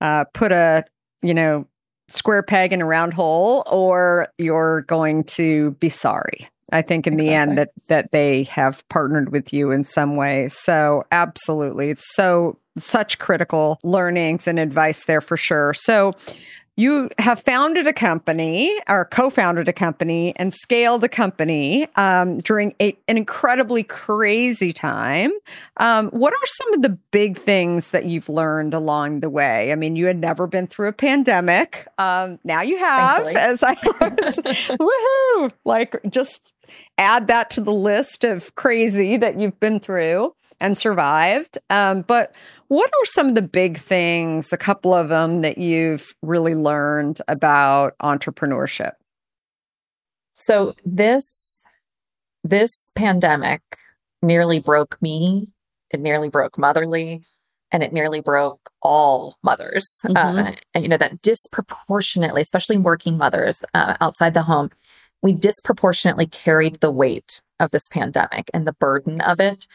uh 0.00 0.24
put 0.34 0.52
a, 0.52 0.84
you 1.22 1.34
know, 1.34 1.66
square 2.08 2.42
peg 2.42 2.72
in 2.72 2.80
a 2.82 2.86
round 2.86 3.14
hole 3.14 3.62
or 3.70 4.28
you're 4.38 4.82
going 4.82 5.24
to 5.24 5.72
be 5.72 5.88
sorry. 5.88 6.48
I 6.72 6.80
think 6.82 7.06
in 7.06 7.16
the 7.16 7.30
end 7.34 7.58
that 7.58 7.70
that 7.88 8.10
they 8.12 8.44
have 8.44 8.86
partnered 8.88 9.30
with 9.32 9.52
you 9.52 9.70
in 9.70 9.84
some 9.84 10.16
way. 10.16 10.48
So 10.48 11.04
absolutely. 11.12 11.90
It's 11.90 12.14
so 12.14 12.58
such 12.78 13.18
critical 13.18 13.78
learnings 13.84 14.46
and 14.48 14.58
advice 14.58 15.04
there 15.04 15.20
for 15.20 15.36
sure. 15.36 15.74
So 15.74 16.12
you 16.76 17.10
have 17.18 17.40
founded 17.40 17.86
a 17.86 17.92
company 17.92 18.72
or 18.88 19.04
co-founded 19.04 19.68
a 19.68 19.72
company 19.72 20.32
and 20.36 20.54
scaled 20.54 21.04
a 21.04 21.08
company 21.08 21.86
um, 21.96 22.38
during 22.38 22.74
a, 22.80 22.96
an 23.08 23.16
incredibly 23.18 23.82
crazy 23.82 24.72
time. 24.72 25.32
Um, 25.76 26.08
what 26.10 26.32
are 26.32 26.46
some 26.46 26.72
of 26.74 26.82
the 26.82 26.98
big 27.10 27.36
things 27.36 27.90
that 27.90 28.06
you've 28.06 28.28
learned 28.28 28.72
along 28.72 29.20
the 29.20 29.28
way? 29.28 29.70
I 29.70 29.74
mean, 29.74 29.96
you 29.96 30.06
had 30.06 30.18
never 30.18 30.46
been 30.46 30.66
through 30.66 30.88
a 30.88 30.92
pandemic. 30.92 31.86
Um, 31.98 32.38
now 32.42 32.62
you 32.62 32.78
have, 32.78 33.24
Thankfully. 33.24 33.36
as 33.36 33.62
I 33.62 33.72
was, 33.84 34.36
woohoo! 34.78 35.52
Like 35.64 35.96
just 36.10 36.51
add 36.98 37.26
that 37.28 37.50
to 37.50 37.60
the 37.60 37.72
list 37.72 38.24
of 38.24 38.54
crazy 38.54 39.16
that 39.16 39.38
you've 39.38 39.58
been 39.60 39.80
through 39.80 40.34
and 40.60 40.76
survived. 40.78 41.58
Um, 41.70 42.02
but 42.02 42.34
what 42.68 42.88
are 42.88 43.04
some 43.06 43.28
of 43.28 43.34
the 43.34 43.42
big 43.42 43.78
things, 43.78 44.52
a 44.52 44.56
couple 44.56 44.94
of 44.94 45.08
them 45.08 45.40
that 45.42 45.58
you've 45.58 46.14
really 46.22 46.54
learned 46.54 47.20
about 47.28 47.94
entrepreneurship? 48.02 48.92
So 50.34 50.74
this 50.84 51.26
this 52.44 52.90
pandemic 52.94 53.60
nearly 54.22 54.60
broke 54.60 55.00
me. 55.00 55.48
It 55.90 56.00
nearly 56.00 56.28
broke 56.28 56.56
Motherly, 56.56 57.22
and 57.70 57.82
it 57.82 57.92
nearly 57.92 58.20
broke 58.20 58.70
all 58.82 59.36
mothers. 59.42 59.86
Uh, 60.04 60.10
Mhm. 60.10 60.58
and 60.74 60.82
you 60.82 60.88
know 60.88 60.96
that 60.96 61.20
disproportionately, 61.22 62.42
especially 62.42 62.78
working 62.78 63.16
mothers 63.18 63.62
uh, 63.74 63.96
outside 64.00 64.34
the 64.34 64.42
home, 64.42 64.70
we 65.22 65.32
disproportionately 65.32 66.26
carried 66.26 66.80
the 66.80 66.90
weight 66.90 67.42
of 67.60 67.70
this 67.70 67.88
pandemic 67.88 68.50
and 68.52 68.66
the 68.66 68.72
burden 68.74 69.20
of 69.20 69.40
it. 69.40 69.66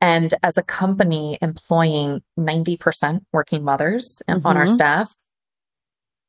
And 0.00 0.34
as 0.42 0.58
a 0.58 0.62
company 0.62 1.38
employing 1.40 2.22
90% 2.36 3.22
working 3.32 3.64
mothers 3.64 4.20
on 4.28 4.56
our 4.56 4.66
Mhm. 4.66 4.74
staff, 4.74 5.14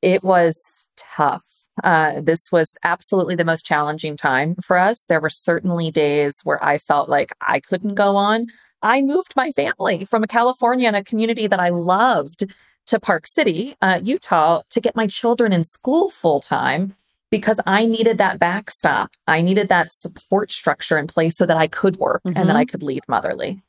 it 0.01 0.23
was 0.23 0.89
tough. 0.95 1.43
Uh, 1.83 2.21
this 2.21 2.51
was 2.51 2.75
absolutely 2.83 3.35
the 3.35 3.45
most 3.45 3.65
challenging 3.65 4.15
time 4.15 4.55
for 4.63 4.77
us. 4.77 5.05
There 5.05 5.19
were 5.19 5.29
certainly 5.29 5.91
days 5.91 6.41
where 6.43 6.63
I 6.63 6.77
felt 6.77 7.09
like 7.09 7.33
I 7.41 7.59
couldn't 7.59 7.95
go 7.95 8.15
on. 8.15 8.47
I 8.81 9.01
moved 9.01 9.33
my 9.35 9.51
family 9.51 10.05
from 10.05 10.23
California 10.25 10.87
and 10.87 10.95
a 10.95 11.03
community 11.03 11.45
that 11.47 11.59
I 11.59 11.69
loved 11.69 12.45
to 12.87 12.99
Park 12.99 13.27
City, 13.27 13.75
uh, 13.81 13.99
Utah, 14.01 14.61
to 14.69 14.79
get 14.79 14.95
my 14.95 15.07
children 15.07 15.51
in 15.51 15.63
school 15.63 16.09
full 16.09 16.39
time 16.39 16.95
because 17.29 17.59
I 17.65 17.85
needed 17.85 18.17
that 18.17 18.39
backstop. 18.39 19.11
I 19.27 19.41
needed 19.41 19.69
that 19.69 19.91
support 19.91 20.51
structure 20.51 20.97
in 20.97 21.07
place 21.07 21.37
so 21.37 21.45
that 21.45 21.57
I 21.57 21.67
could 21.67 21.97
work 21.97 22.21
and 22.25 22.49
that. 22.49 22.55
I 22.55 22.65
could 22.65 22.83
lead 22.83 23.01
Motherly. 23.07 23.61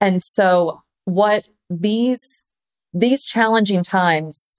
And 0.00 0.22
so, 0.22 0.82
what 1.04 1.48
these 1.70 2.44
these 2.92 3.24
challenging 3.24 3.82
times 3.82 4.56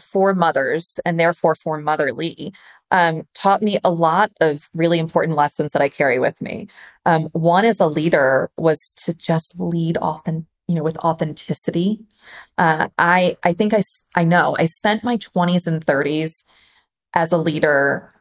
for 0.00 0.34
mothers 0.34 0.98
and 1.04 1.20
therefore 1.20 1.54
for 1.54 1.78
motherly 1.78 2.52
um, 2.90 3.26
taught 3.34 3.62
me 3.62 3.78
a 3.84 3.90
lot 3.90 4.32
of 4.40 4.68
really 4.74 4.98
important 4.98 5.36
lessons 5.36 5.72
that 5.72 5.82
I 5.82 5.88
carry 5.88 6.18
with 6.18 6.40
me. 6.40 6.68
Um, 7.06 7.24
one 7.32 7.64
as 7.64 7.80
a 7.80 7.86
leader 7.86 8.50
was 8.56 8.90
to 8.96 9.14
just 9.14 9.58
lead 9.60 9.98
often, 10.00 10.46
you 10.68 10.74
know, 10.74 10.82
with 10.82 10.96
authenticity. 10.98 12.00
Uh, 12.58 12.88
I 12.98 13.36
I 13.44 13.52
think 13.52 13.74
I 13.74 13.82
I 14.14 14.24
know 14.24 14.56
I 14.58 14.66
spent 14.66 15.04
my 15.04 15.16
20s 15.18 15.66
and 15.66 15.84
30s 15.84 16.44
as 17.14 17.32
a 17.32 17.38
leader 17.38 18.12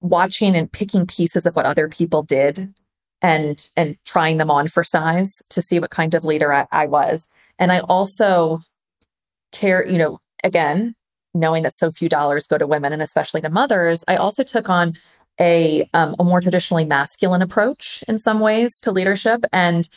watching 0.00 0.54
and 0.54 0.70
picking 0.70 1.06
pieces 1.06 1.46
of 1.46 1.56
what 1.56 1.66
other 1.66 1.88
people 1.88 2.22
did 2.22 2.72
and 3.20 3.68
and 3.76 3.96
trying 4.04 4.36
them 4.36 4.50
on 4.50 4.68
for 4.68 4.84
size 4.84 5.42
to 5.50 5.60
see 5.60 5.80
what 5.80 5.90
kind 5.90 6.14
of 6.14 6.24
leader 6.24 6.52
I, 6.52 6.66
I 6.70 6.86
was. 6.86 7.28
And 7.58 7.72
I 7.72 7.80
also 7.80 8.60
care, 9.52 9.86
you 9.86 9.98
know, 9.98 10.18
again, 10.44 10.94
knowing 11.34 11.62
that 11.64 11.74
so 11.74 11.90
few 11.90 12.08
dollars 12.08 12.46
go 12.46 12.58
to 12.58 12.66
women 12.66 12.92
and 12.92 13.02
especially 13.02 13.40
to 13.40 13.50
mothers, 13.50 14.04
I 14.06 14.16
also 14.16 14.44
took 14.44 14.68
on 14.68 14.94
a 15.40 15.88
um, 15.94 16.14
a 16.18 16.24
more 16.24 16.40
traditionally 16.40 16.84
masculine 16.84 17.42
approach 17.42 18.02
in 18.08 18.18
some 18.18 18.40
ways 18.40 18.80
to 18.80 18.92
leadership 18.92 19.44
and 19.52 19.88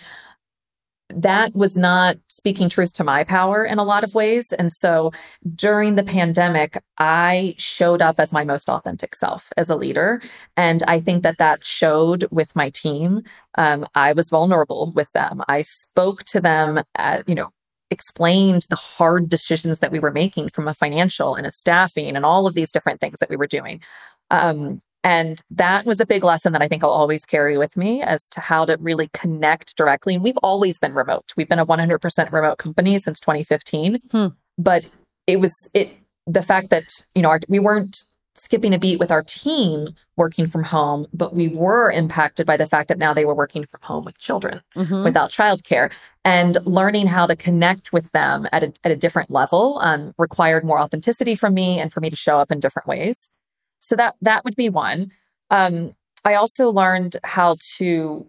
that 1.15 1.55
was 1.55 1.77
not 1.77 2.17
speaking 2.27 2.69
truth 2.69 2.93
to 2.93 3.03
my 3.03 3.23
power 3.23 3.63
in 3.65 3.77
a 3.77 3.83
lot 3.83 4.03
of 4.03 4.15
ways. 4.15 4.51
And 4.53 4.71
so 4.73 5.11
during 5.55 5.95
the 5.95 6.03
pandemic, 6.03 6.81
I 6.97 7.55
showed 7.57 8.01
up 8.01 8.19
as 8.19 8.33
my 8.33 8.43
most 8.43 8.69
authentic 8.69 9.15
self 9.15 9.51
as 9.57 9.69
a 9.69 9.75
leader. 9.75 10.21
And 10.57 10.83
I 10.87 10.99
think 10.99 11.23
that 11.23 11.37
that 11.37 11.63
showed 11.63 12.27
with 12.31 12.55
my 12.55 12.69
team. 12.69 13.21
Um, 13.57 13.85
I 13.95 14.13
was 14.13 14.29
vulnerable 14.29 14.91
with 14.95 15.11
them. 15.13 15.43
I 15.47 15.61
spoke 15.61 16.23
to 16.25 16.41
them, 16.41 16.81
at, 16.95 17.27
you 17.27 17.35
know, 17.35 17.49
explained 17.91 18.65
the 18.69 18.75
hard 18.75 19.29
decisions 19.29 19.79
that 19.79 19.91
we 19.91 19.99
were 19.99 20.11
making 20.11 20.49
from 20.49 20.67
a 20.67 20.73
financial 20.73 21.35
and 21.35 21.45
a 21.45 21.51
staffing 21.51 22.15
and 22.15 22.25
all 22.25 22.47
of 22.47 22.53
these 22.53 22.71
different 22.71 22.99
things 22.99 23.19
that 23.19 23.29
we 23.29 23.35
were 23.35 23.47
doing. 23.47 23.81
Um, 24.29 24.81
and 25.03 25.41
that 25.49 25.85
was 25.85 25.99
a 25.99 26.05
big 26.05 26.23
lesson 26.23 26.53
that 26.53 26.61
I 26.61 26.67
think 26.67 26.83
I'll 26.83 26.91
always 26.91 27.25
carry 27.25 27.57
with 27.57 27.75
me 27.75 28.01
as 28.01 28.29
to 28.29 28.41
how 28.41 28.65
to 28.65 28.77
really 28.79 29.09
connect 29.13 29.75
directly. 29.75 30.15
And 30.15 30.23
we've 30.23 30.37
always 30.37 30.77
been 30.77 30.93
remote. 30.93 31.33
We've 31.35 31.49
been 31.49 31.59
a 31.59 31.65
100% 31.65 32.31
remote 32.31 32.57
company 32.59 32.99
since 32.99 33.19
2015. 33.19 33.99
Hmm. 34.11 34.27
But 34.57 34.89
it 35.25 35.39
was 35.39 35.69
it 35.73 35.97
the 36.27 36.43
fact 36.43 36.69
that, 36.69 37.03
you 37.15 37.21
know, 37.21 37.29
our, 37.29 37.39
we 37.47 37.57
weren't 37.57 38.03
skipping 38.35 38.73
a 38.73 38.79
beat 38.79 38.99
with 38.99 39.11
our 39.11 39.23
team 39.23 39.89
working 40.15 40.47
from 40.47 40.63
home, 40.63 41.05
but 41.13 41.33
we 41.33 41.49
were 41.49 41.91
impacted 41.91 42.45
by 42.45 42.55
the 42.55 42.67
fact 42.67 42.87
that 42.87 42.97
now 42.97 43.13
they 43.13 43.25
were 43.25 43.35
working 43.35 43.65
from 43.65 43.81
home 43.81 44.05
with 44.05 44.19
children 44.19 44.61
mm-hmm. 44.75 45.03
without 45.03 45.31
childcare 45.31 45.91
and 46.23 46.57
learning 46.65 47.07
how 47.07 47.25
to 47.25 47.35
connect 47.35 47.91
with 47.91 48.11
them 48.11 48.47
at 48.51 48.63
a, 48.63 48.73
at 48.83 48.91
a 48.91 48.95
different 48.95 49.31
level 49.31 49.79
um, 49.81 50.13
required 50.17 50.63
more 50.63 50.79
authenticity 50.79 51.35
from 51.35 51.53
me 51.53 51.79
and 51.79 51.91
for 51.91 51.99
me 51.99 52.09
to 52.09 52.15
show 52.15 52.37
up 52.37 52.51
in 52.51 52.59
different 52.59 52.87
ways. 52.87 53.29
So 53.81 53.95
that, 53.95 54.15
that 54.21 54.45
would 54.45 54.55
be 54.55 54.69
one. 54.69 55.11
Um, 55.49 55.93
I 56.23 56.35
also 56.35 56.69
learned 56.69 57.17
how 57.23 57.57
to, 57.77 58.25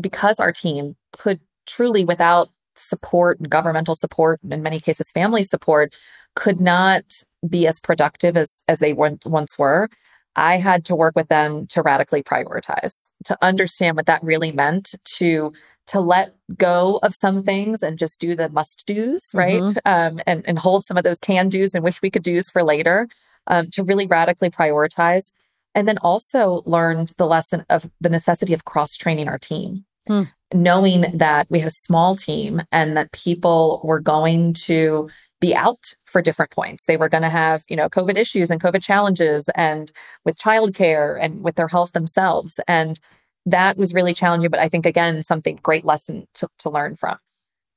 because 0.00 0.40
our 0.40 0.52
team 0.52 0.96
could 1.12 1.40
truly, 1.66 2.04
without 2.04 2.50
support 2.74 3.38
and 3.38 3.48
governmental 3.48 3.94
support, 3.94 4.40
and 4.42 4.52
in 4.52 4.62
many 4.62 4.80
cases, 4.80 5.12
family 5.12 5.44
support, 5.44 5.94
could 6.34 6.60
not 6.60 7.04
be 7.48 7.66
as 7.66 7.80
productive 7.80 8.36
as 8.36 8.62
as 8.68 8.78
they 8.78 8.92
once 8.92 9.58
were 9.58 9.88
i 10.36 10.56
had 10.56 10.84
to 10.84 10.96
work 10.96 11.14
with 11.14 11.28
them 11.28 11.66
to 11.66 11.82
radically 11.82 12.22
prioritize 12.22 13.08
to 13.24 13.36
understand 13.42 13.96
what 13.96 14.06
that 14.06 14.22
really 14.22 14.52
meant 14.52 14.94
to 15.04 15.52
to 15.86 16.00
let 16.00 16.34
go 16.56 16.98
of 17.02 17.14
some 17.14 17.42
things 17.42 17.82
and 17.82 17.98
just 17.98 18.18
do 18.18 18.34
the 18.34 18.48
must 18.48 18.86
do's 18.86 19.30
right 19.34 19.60
mm-hmm. 19.60 19.78
um, 19.84 20.20
and 20.26 20.46
and 20.46 20.58
hold 20.58 20.84
some 20.84 20.96
of 20.96 21.04
those 21.04 21.20
can 21.20 21.48
do's 21.48 21.74
and 21.74 21.84
wish 21.84 22.02
we 22.02 22.10
could 22.10 22.22
do's 22.22 22.50
for 22.50 22.62
later 22.62 23.08
um, 23.46 23.68
to 23.70 23.82
really 23.84 24.06
radically 24.06 24.50
prioritize 24.50 25.30
and 25.74 25.88
then 25.88 25.98
also 25.98 26.62
learned 26.66 27.12
the 27.16 27.26
lesson 27.26 27.64
of 27.68 27.88
the 28.00 28.08
necessity 28.08 28.54
of 28.54 28.64
cross 28.64 28.96
training 28.96 29.28
our 29.28 29.38
team 29.38 29.84
hmm. 30.06 30.22
knowing 30.52 31.04
that 31.14 31.46
we 31.50 31.58
had 31.58 31.68
a 31.68 31.72
small 31.72 32.14
team 32.14 32.62
and 32.72 32.96
that 32.96 33.12
people 33.12 33.80
were 33.84 34.00
going 34.00 34.54
to 34.54 35.08
be 35.40 35.54
out 35.54 35.94
for 36.06 36.22
different 36.22 36.50
points. 36.50 36.84
They 36.86 36.96
were 36.96 37.08
going 37.08 37.22
to 37.22 37.28
have, 37.28 37.64
you 37.68 37.76
know, 37.76 37.88
COVID 37.88 38.16
issues 38.16 38.50
and 38.50 38.62
COVID 38.62 38.82
challenges 38.82 39.50
and 39.54 39.92
with 40.24 40.38
childcare 40.38 41.18
and 41.20 41.42
with 41.42 41.56
their 41.56 41.68
health 41.68 41.92
themselves. 41.92 42.60
And 42.66 42.98
that 43.46 43.76
was 43.76 43.92
really 43.92 44.14
challenging, 44.14 44.50
but 44.50 44.60
I 44.60 44.68
think 44.68 44.86
again, 44.86 45.22
something 45.22 45.58
great 45.62 45.84
lesson 45.84 46.26
to, 46.34 46.48
to 46.60 46.70
learn 46.70 46.96
from. 46.96 47.18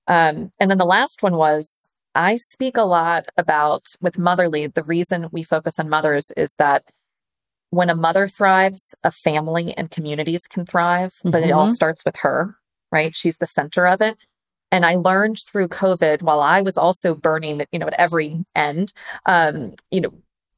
Um, 0.08 0.50
and 0.60 0.72
then 0.72 0.78
the 0.78 0.86
last 0.86 1.22
one 1.22 1.36
was 1.36 1.87
I 2.18 2.38
speak 2.38 2.78
a 2.78 2.82
lot 2.82 3.28
about 3.38 3.96
with 4.02 4.18
motherly, 4.18 4.66
the 4.66 4.82
reason 4.82 5.30
we 5.32 5.44
focus 5.44 5.78
on 5.78 5.88
mothers 5.88 6.32
is 6.36 6.56
that 6.56 6.84
when 7.70 7.92
a 7.92 7.96
mother 7.96 8.28
thrives, 8.28 8.96
a 9.04 9.12
family 9.12 9.78
and 9.78 9.92
communities 9.92 10.48
can 10.48 10.66
thrive, 10.66 11.14
but 11.24 11.36
mm-hmm. 11.36 11.50
it 11.50 11.52
all 11.52 11.68
mm-hmm. 11.68 11.76
starts 11.76 12.04
with 12.04 12.16
her, 12.18 12.56
right? 12.92 13.16
She's 13.16 13.38
the 13.38 13.46
center 13.46 13.86
of 13.86 14.02
it. 14.02 14.18
And 14.72 14.84
I 14.84 14.96
learned 14.96 15.40
through 15.40 15.68
COVID 15.68 16.24
while 16.24 16.40
I 16.40 16.62
was 16.62 16.76
also 16.76 17.14
burning, 17.14 17.64
you 17.72 17.78
know, 17.78 17.88
at 17.88 17.94
every 18.00 18.44
end, 18.56 18.94
um, 19.28 19.76
you 19.92 20.02
know, 20.02 20.12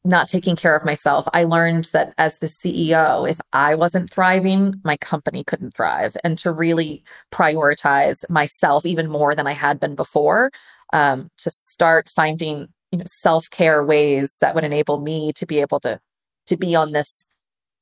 not 0.05 0.29
taking 0.29 0.55
care 0.55 0.77
of 0.77 0.85
myself. 0.85 1.27
I 1.33 1.43
learned 1.43 1.89
that 1.91 2.13
as 2.17 2.37
the 2.37 2.47
CEO, 2.47 3.29
if 3.29 3.39
I 3.51 3.75
wasn't 3.75 4.09
thriving, 4.09 4.75
my 4.85 4.95
company 4.95 5.43
couldn't 5.43 5.73
thrive 5.73 6.15
and 6.23 6.37
to 6.37 6.53
really 6.53 7.03
prioritize 7.33 8.27
myself 8.29 8.85
even 8.85 9.09
more 9.09 9.35
than 9.35 9.45
I 9.45 9.51
had 9.51 9.77
been 9.77 9.95
before, 9.95 10.51
um, 10.93 11.30
to 11.38 11.52
start 11.52 12.10
finding, 12.10 12.67
you 12.91 12.99
know, 12.99 13.06
self-care 13.08 13.84
ways 13.84 14.36
that 14.41 14.56
would 14.56 14.63
enable 14.63 14.99
me 14.99 15.32
to 15.34 15.45
be 15.45 15.60
able 15.60 15.80
to, 15.82 15.99
to 16.47 16.58
be 16.58 16.75
on 16.75 16.91
this 16.91 17.25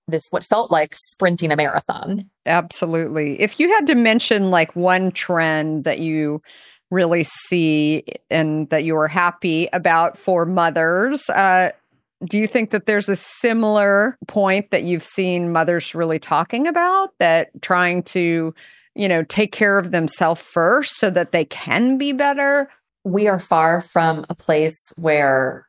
this 0.08 0.28
what 0.30 0.44
felt 0.44 0.72
like 0.72 0.96
sprinting 0.96 1.52
a 1.52 1.56
marathon. 1.56 2.30
Absolutely. 2.46 3.40
If 3.42 3.60
you 3.60 3.70
had 3.70 3.86
to 3.88 3.96
mention 3.96 4.50
like 4.52 4.76
one 4.76 5.12
trend 5.12 5.84
that 5.84 6.00
you 6.00 6.42
really 6.90 7.26
see 7.26 8.04
and 8.30 8.70
that 8.70 8.86
you 8.86 8.96
are 8.96 9.10
happy 9.10 9.68
about 9.74 10.18
for 10.18 10.46
mothers, 10.46 11.30
uh, 11.30 11.72
do 12.26 12.40
you 12.40 12.48
think 12.48 12.72
that 12.72 12.86
there's 12.86 13.10
a 13.10 13.16
similar 13.16 14.18
point 14.28 14.72
that 14.72 14.84
you've 14.84 15.04
seen 15.04 15.52
mothers 15.52 15.94
really 15.94 16.20
talking 16.20 16.68
about 16.68 17.14
that 17.20 17.50
trying 17.62 18.02
to, 18.04 18.54
you 18.96 19.08
know, 19.08 19.24
take 19.24 19.52
care 19.52 19.78
of 19.78 19.92
themselves 19.92 20.42
first 20.42 20.96
so 20.96 21.10
that 21.10 21.32
they 21.32 21.46
can 21.46 21.98
be 21.98 22.14
better? 22.14 22.70
We 23.08 23.28
are 23.28 23.40
far 23.40 23.82
from 23.82 24.26
a 24.30 24.36
place 24.36 24.92
where 24.98 25.68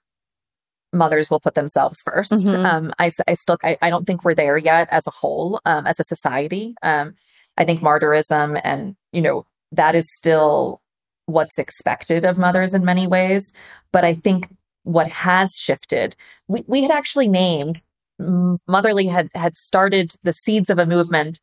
mothers 0.92 1.30
will 1.30 1.40
put 1.40 1.54
themselves 1.54 2.02
1st 2.02 2.44
mm-hmm. 2.44 2.66
um, 2.66 2.92
I, 2.98 3.10
I 3.26 3.34
still, 3.34 3.58
I, 3.62 3.76
I, 3.82 3.90
don't 3.90 4.06
think 4.06 4.24
we're 4.24 4.34
there 4.34 4.56
yet 4.56 4.88
as 4.90 5.06
a 5.06 5.10
whole, 5.10 5.60
um, 5.66 5.86
as 5.86 6.00
a 6.00 6.04
society. 6.04 6.74
Um, 6.82 7.14
I 7.58 7.64
think 7.64 7.80
martyrism 7.80 8.58
and, 8.64 8.96
you 9.12 9.20
know, 9.20 9.44
that 9.72 9.94
is 9.94 10.06
still 10.16 10.80
what's 11.26 11.58
expected 11.58 12.24
of 12.24 12.38
mothers 12.38 12.72
in 12.72 12.84
many 12.84 13.06
ways. 13.06 13.52
But 13.92 14.04
I 14.04 14.14
think 14.14 14.48
what 14.84 15.08
has 15.08 15.54
shifted, 15.54 16.16
we, 16.48 16.64
we 16.66 16.82
had 16.82 16.90
actually 16.90 17.28
named 17.28 17.82
Motherly 18.20 19.06
had, 19.06 19.28
had 19.36 19.56
started 19.56 20.14
the 20.24 20.32
seeds 20.32 20.70
of 20.70 20.78
a 20.80 20.86
movement 20.86 21.38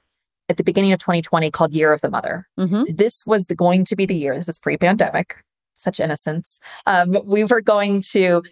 at 0.50 0.58
the 0.58 0.64
beginning 0.64 0.92
of 0.92 1.00
2020 1.00 1.50
called 1.52 1.74
Year 1.74 1.94
of 1.94 2.02
the 2.02 2.10
Mother. 2.10 2.48
Mm-hmm. 2.60 2.94
This 2.94 3.24
was 3.26 3.46
the, 3.46 3.56
going 3.56 3.86
to 3.86 3.96
be 3.96 4.06
the 4.06 4.18
year. 4.18 4.36
This 4.36 4.50
is 4.50 4.60
pre-pandemic. 4.60 5.38
Such 5.76 6.00
innocence. 6.00 6.60
Um, 6.86 7.18
we 7.26 7.44
were 7.44 7.62
going 7.62 8.02
to 8.14 8.44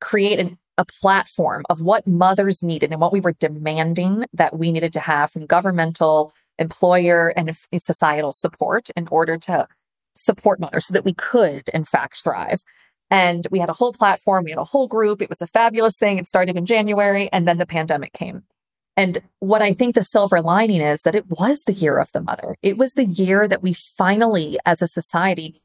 create 0.00 0.38
an, 0.38 0.58
a 0.78 0.84
platform 0.84 1.64
of 1.68 1.80
what 1.80 2.06
mothers 2.06 2.62
needed 2.62 2.92
and 2.92 3.00
what 3.00 3.12
we 3.12 3.20
were 3.20 3.32
demanding 3.32 4.24
that 4.32 4.58
we 4.58 4.72
needed 4.72 4.92
to 4.94 5.00
have 5.00 5.30
from 5.30 5.46
governmental, 5.46 6.32
employer, 6.58 7.32
and 7.36 7.54
societal 7.78 8.32
support 8.32 8.90
in 8.96 9.08
order 9.10 9.36
to 9.38 9.66
support 10.14 10.60
mothers 10.60 10.86
so 10.86 10.94
that 10.94 11.04
we 11.04 11.14
could, 11.14 11.68
in 11.70 11.84
fact, 11.84 12.22
thrive. 12.22 12.62
And 13.10 13.46
we 13.50 13.58
had 13.58 13.68
a 13.68 13.74
whole 13.74 13.92
platform, 13.92 14.44
we 14.44 14.50
had 14.50 14.58
a 14.58 14.64
whole 14.64 14.88
group. 14.88 15.22
It 15.22 15.28
was 15.28 15.42
a 15.42 15.46
fabulous 15.46 15.96
thing. 15.98 16.18
It 16.18 16.26
started 16.26 16.56
in 16.56 16.66
January, 16.66 17.28
and 17.32 17.46
then 17.46 17.58
the 17.58 17.66
pandemic 17.66 18.12
came. 18.12 18.42
And 18.96 19.20
what 19.40 19.62
I 19.62 19.74
think 19.74 19.94
the 19.94 20.02
silver 20.02 20.40
lining 20.40 20.80
is 20.80 21.02
that 21.02 21.14
it 21.14 21.26
was 21.28 21.64
the 21.64 21.74
year 21.74 21.98
of 21.98 22.10
the 22.12 22.22
mother. 22.22 22.56
It 22.62 22.78
was 22.78 22.94
the 22.94 23.04
year 23.04 23.46
that 23.46 23.62
we 23.62 23.74
finally, 23.74 24.58
as 24.64 24.80
a 24.80 24.86
society, 24.86 25.60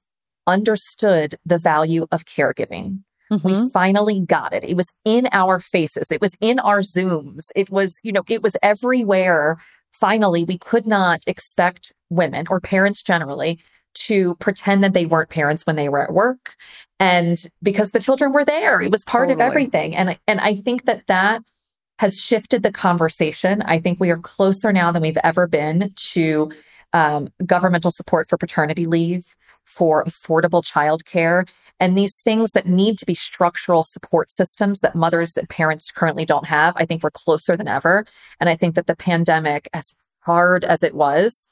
understood 0.51 1.35
the 1.45 1.57
value 1.57 2.05
of 2.11 2.25
caregiving. 2.25 2.99
Mm-hmm. 3.31 3.47
We 3.47 3.69
finally 3.69 4.19
got 4.19 4.53
it. 4.53 4.63
It 4.63 4.75
was 4.75 4.91
in 5.05 5.29
our 5.31 5.59
faces. 5.59 6.11
It 6.11 6.21
was 6.21 6.35
in 6.41 6.59
our 6.59 6.81
Zooms. 6.81 7.49
It 7.55 7.69
was, 7.69 7.97
you 8.03 8.11
know, 8.11 8.23
it 8.27 8.43
was 8.43 8.57
everywhere. 8.61 9.57
Finally, 9.91 10.43
we 10.43 10.57
could 10.57 10.85
not 10.85 11.21
expect 11.27 11.93
women 12.09 12.45
or 12.49 12.59
parents 12.59 13.01
generally 13.01 13.59
to 13.93 14.35
pretend 14.35 14.83
that 14.83 14.93
they 14.93 15.05
weren't 15.05 15.29
parents 15.29 15.65
when 15.65 15.75
they 15.75 15.89
were 15.89 16.03
at 16.03 16.13
work. 16.13 16.55
And 16.99 17.45
because 17.63 17.91
the 17.91 17.99
children 17.99 18.31
were 18.33 18.45
there, 18.45 18.81
it 18.81 18.91
was 18.91 19.03
part 19.03 19.29
totally. 19.29 19.43
of 19.43 19.49
everything. 19.49 19.95
And, 19.95 20.19
and 20.27 20.39
I 20.39 20.55
think 20.55 20.85
that 20.85 21.07
that 21.07 21.41
has 21.99 22.19
shifted 22.19 22.63
the 22.63 22.71
conversation. 22.71 23.61
I 23.63 23.77
think 23.79 23.99
we 23.99 24.09
are 24.09 24.17
closer 24.17 24.73
now 24.73 24.91
than 24.91 25.01
we've 25.01 25.17
ever 25.23 25.47
been 25.47 25.91
to 26.13 26.51
um, 26.93 27.29
governmental 27.45 27.91
support 27.91 28.27
for 28.27 28.37
paternity 28.37 28.85
leave 28.85 29.35
for 29.65 30.03
affordable 30.03 30.63
childcare 30.63 31.47
and 31.79 31.97
these 31.97 32.19
things 32.21 32.51
that 32.51 32.67
need 32.67 32.97
to 32.99 33.05
be 33.05 33.15
structural 33.15 33.83
support 33.83 34.29
systems 34.29 34.81
that 34.81 34.95
mothers 34.95 35.35
and 35.35 35.49
parents 35.49 35.91
currently 35.91 36.25
don't 36.25 36.45
have. 36.45 36.75
I 36.77 36.85
think 36.85 37.01
we're 37.01 37.09
closer 37.11 37.57
than 37.57 37.67
ever. 37.67 38.05
And 38.39 38.49
I 38.49 38.55
think 38.55 38.75
that 38.75 38.85
the 38.85 38.95
pandemic, 38.95 39.67
as 39.73 39.95
hard 40.19 40.63
as 40.63 40.83
it 40.83 40.93
was, 40.93 41.47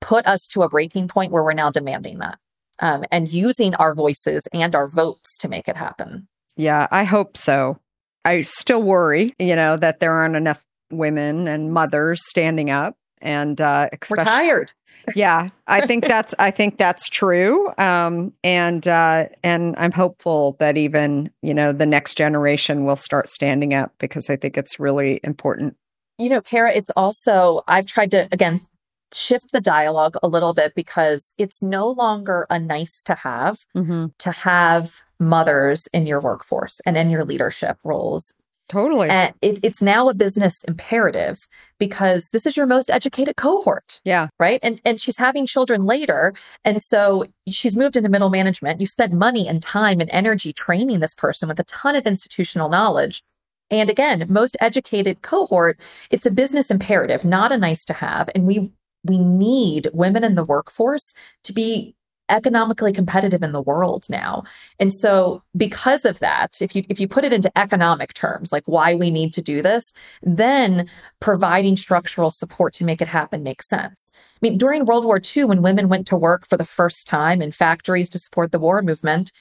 put 0.00 0.26
us 0.26 0.46
to 0.48 0.62
a 0.62 0.68
breaking 0.68 1.08
point 1.08 1.32
where 1.32 1.42
we're 1.42 1.54
now 1.54 1.70
demanding 1.70 2.18
that 2.18 2.38
um, 2.78 3.04
and 3.10 3.32
using 3.32 3.74
our 3.74 3.94
voices 3.94 4.46
and 4.52 4.76
our 4.76 4.86
votes 4.86 5.36
to 5.38 5.48
make 5.48 5.68
it 5.68 5.76
happen. 5.76 6.28
Yeah, 6.56 6.86
I 6.90 7.04
hope 7.04 7.36
so. 7.36 7.80
I 8.24 8.42
still 8.42 8.82
worry, 8.82 9.34
you 9.38 9.56
know, 9.56 9.76
that 9.76 10.00
there 10.00 10.12
aren't 10.12 10.36
enough 10.36 10.64
women 10.90 11.48
and 11.48 11.72
mothers 11.72 12.26
standing 12.28 12.70
up 12.70 12.96
and 13.24 13.60
uh 13.60 13.88
we're 14.10 14.16
tired 14.18 14.72
yeah 15.16 15.48
i 15.66 15.84
think 15.84 16.06
that's 16.06 16.34
i 16.38 16.50
think 16.50 16.76
that's 16.76 17.08
true 17.08 17.72
um 17.78 18.32
and 18.44 18.86
uh 18.86 19.24
and 19.42 19.74
i'm 19.78 19.92
hopeful 19.92 20.56
that 20.60 20.76
even 20.76 21.30
you 21.42 21.52
know 21.52 21.72
the 21.72 21.86
next 21.86 22.16
generation 22.16 22.84
will 22.84 22.96
start 22.96 23.28
standing 23.28 23.74
up 23.74 23.92
because 23.98 24.30
i 24.30 24.36
think 24.36 24.56
it's 24.56 24.78
really 24.78 25.20
important 25.24 25.76
you 26.18 26.28
know 26.28 26.40
kara 26.40 26.72
it's 26.72 26.90
also 26.90 27.62
i've 27.66 27.86
tried 27.86 28.10
to 28.10 28.28
again 28.30 28.60
shift 29.14 29.52
the 29.52 29.60
dialogue 29.60 30.16
a 30.22 30.28
little 30.28 30.52
bit 30.52 30.74
because 30.74 31.32
it's 31.38 31.62
no 31.62 31.88
longer 31.88 32.46
a 32.50 32.58
nice 32.58 33.02
to 33.04 33.14
have 33.14 33.58
mm-hmm. 33.76 34.06
to 34.18 34.32
have 34.32 35.02
mothers 35.18 35.86
in 35.92 36.06
your 36.06 36.20
workforce 36.20 36.80
and 36.84 36.96
in 36.96 37.10
your 37.10 37.24
leadership 37.24 37.78
roles. 37.84 38.32
Totally. 38.68 39.10
And 39.10 39.34
it, 39.42 39.58
it's 39.62 39.82
now 39.82 40.08
a 40.08 40.14
business 40.14 40.64
imperative 40.64 41.46
because 41.78 42.30
this 42.30 42.46
is 42.46 42.56
your 42.56 42.66
most 42.66 42.90
educated 42.90 43.36
cohort. 43.36 44.00
Yeah. 44.04 44.28
Right. 44.38 44.58
And 44.62 44.80
and 44.84 45.00
she's 45.00 45.18
having 45.18 45.46
children 45.46 45.84
later. 45.84 46.32
And 46.64 46.82
so 46.82 47.26
she's 47.48 47.76
moved 47.76 47.96
into 47.96 48.08
middle 48.08 48.30
management. 48.30 48.80
You 48.80 48.86
spent 48.86 49.12
money 49.12 49.46
and 49.46 49.62
time 49.62 50.00
and 50.00 50.08
energy 50.10 50.52
training 50.52 51.00
this 51.00 51.14
person 51.14 51.48
with 51.48 51.60
a 51.60 51.64
ton 51.64 51.94
of 51.94 52.06
institutional 52.06 52.68
knowledge. 52.68 53.22
And 53.70 53.90
again, 53.90 54.24
most 54.28 54.56
educated 54.60 55.22
cohort, 55.22 55.78
it's 56.10 56.26
a 56.26 56.30
business 56.30 56.70
imperative, 56.70 57.24
not 57.24 57.52
a 57.52 57.58
nice 57.58 57.84
to 57.86 57.92
have. 57.92 58.30
And 58.34 58.46
we 58.46 58.72
we 59.04 59.18
need 59.18 59.90
women 59.92 60.24
in 60.24 60.34
the 60.34 60.44
workforce 60.44 61.12
to 61.42 61.52
be 61.52 61.94
economically 62.28 62.92
competitive 62.92 63.42
in 63.42 63.52
the 63.52 63.60
world 63.60 64.06
now. 64.08 64.42
And 64.80 64.92
so 64.92 65.42
because 65.56 66.04
of 66.04 66.18
that, 66.20 66.60
if 66.60 66.74
you 66.74 66.82
if 66.88 66.98
you 66.98 67.06
put 67.06 67.24
it 67.24 67.32
into 67.32 67.56
economic 67.58 68.14
terms, 68.14 68.52
like 68.52 68.64
why 68.66 68.94
we 68.94 69.10
need 69.10 69.32
to 69.34 69.42
do 69.42 69.62
this, 69.62 69.92
then 70.22 70.88
providing 71.20 71.76
structural 71.76 72.30
support 72.30 72.72
to 72.74 72.84
make 72.84 73.02
it 73.02 73.08
happen 73.08 73.42
makes 73.42 73.68
sense. 73.68 74.10
I 74.14 74.38
mean, 74.40 74.58
during 74.58 74.84
World 74.84 75.04
War 75.04 75.20
II 75.36 75.44
when 75.44 75.62
women 75.62 75.88
went 75.88 76.06
to 76.08 76.16
work 76.16 76.46
for 76.46 76.56
the 76.56 76.64
first 76.64 77.06
time 77.06 77.42
in 77.42 77.52
factories 77.52 78.10
to 78.10 78.18
support 78.18 78.52
the 78.52 78.58
war 78.58 78.80
movement, 78.82 79.32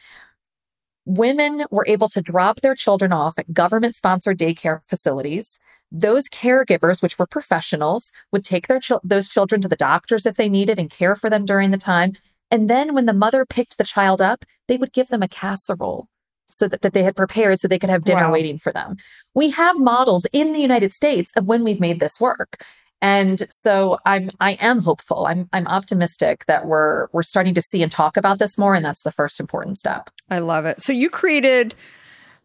women 1.06 1.66
were 1.72 1.86
able 1.88 2.10
to 2.10 2.22
drop 2.22 2.62
their 2.62 2.76
children 2.76 3.14
off 3.14 3.38
at 3.38 3.54
government 3.54 3.96
sponsored 3.96 4.38
daycare 4.38 4.82
facilities 4.88 5.60
those 5.94 6.28
caregivers, 6.28 7.04
which 7.04 7.20
were 7.20 7.28
professionals, 7.28 8.12
would 8.32 8.44
take 8.44 8.68
their 8.68 8.80
those 9.04 9.30
children 9.30 9.62
to 9.62 9.68
the 9.68 9.76
doctors 9.76 10.26
if 10.26 10.36
they 10.36 10.50
needed 10.50 10.80
and 10.80 10.90
care 10.90 11.16
for 11.16 11.30
them 11.30 11.46
during 11.46 11.70
the 11.70 11.78
time. 11.78 12.14
And 12.54 12.70
then 12.70 12.94
when 12.94 13.08
the 13.08 13.14
mother 13.14 13.48
picked 13.48 13.80
the 13.80 13.84
child 13.84 14.22
up, 14.22 14.46
they 14.68 14.78
would 14.78 14.94
give 14.94 15.08
them 15.08 15.24
a 15.24 15.28
casserole 15.28 16.08
so 16.46 16.68
that, 16.68 16.82
that 16.84 16.94
they 16.94 17.02
had 17.02 17.16
prepared 17.16 17.60
so 17.60 17.68
they 17.68 17.80
could 17.80 17.90
have 17.90 18.04
dinner 18.04 18.28
wow. 18.28 18.32
waiting 18.32 18.60
for 18.60 18.72
them. 18.72 18.96
We 19.34 19.50
have 19.50 19.80
models 19.80 20.28
in 20.32 20.54
the 20.54 20.60
United 20.60 20.94
States 20.94 21.32
of 21.36 21.48
when 21.48 21.64
we've 21.64 21.80
made 21.80 22.00
this 22.00 22.20
work. 22.20 22.64
And 23.02 23.42
so 23.50 23.98
I'm 24.06 24.30
I 24.40 24.52
am 24.62 24.82
hopeful. 24.82 25.26
I'm 25.26 25.50
I'm 25.52 25.66
optimistic 25.66 26.46
that 26.46 26.68
we're 26.68 27.08
we're 27.12 27.24
starting 27.24 27.56
to 27.56 27.62
see 27.62 27.82
and 27.82 27.92
talk 27.92 28.18
about 28.18 28.38
this 28.38 28.56
more 28.56 28.76
and 28.76 28.86
that's 28.86 29.02
the 29.02 29.12
first 29.12 29.40
important 29.40 29.80
step. 29.80 30.12
I 30.30 30.38
love 30.38 30.68
it. 30.68 30.84
So 30.84 30.94
you 30.94 31.10
created 31.10 31.74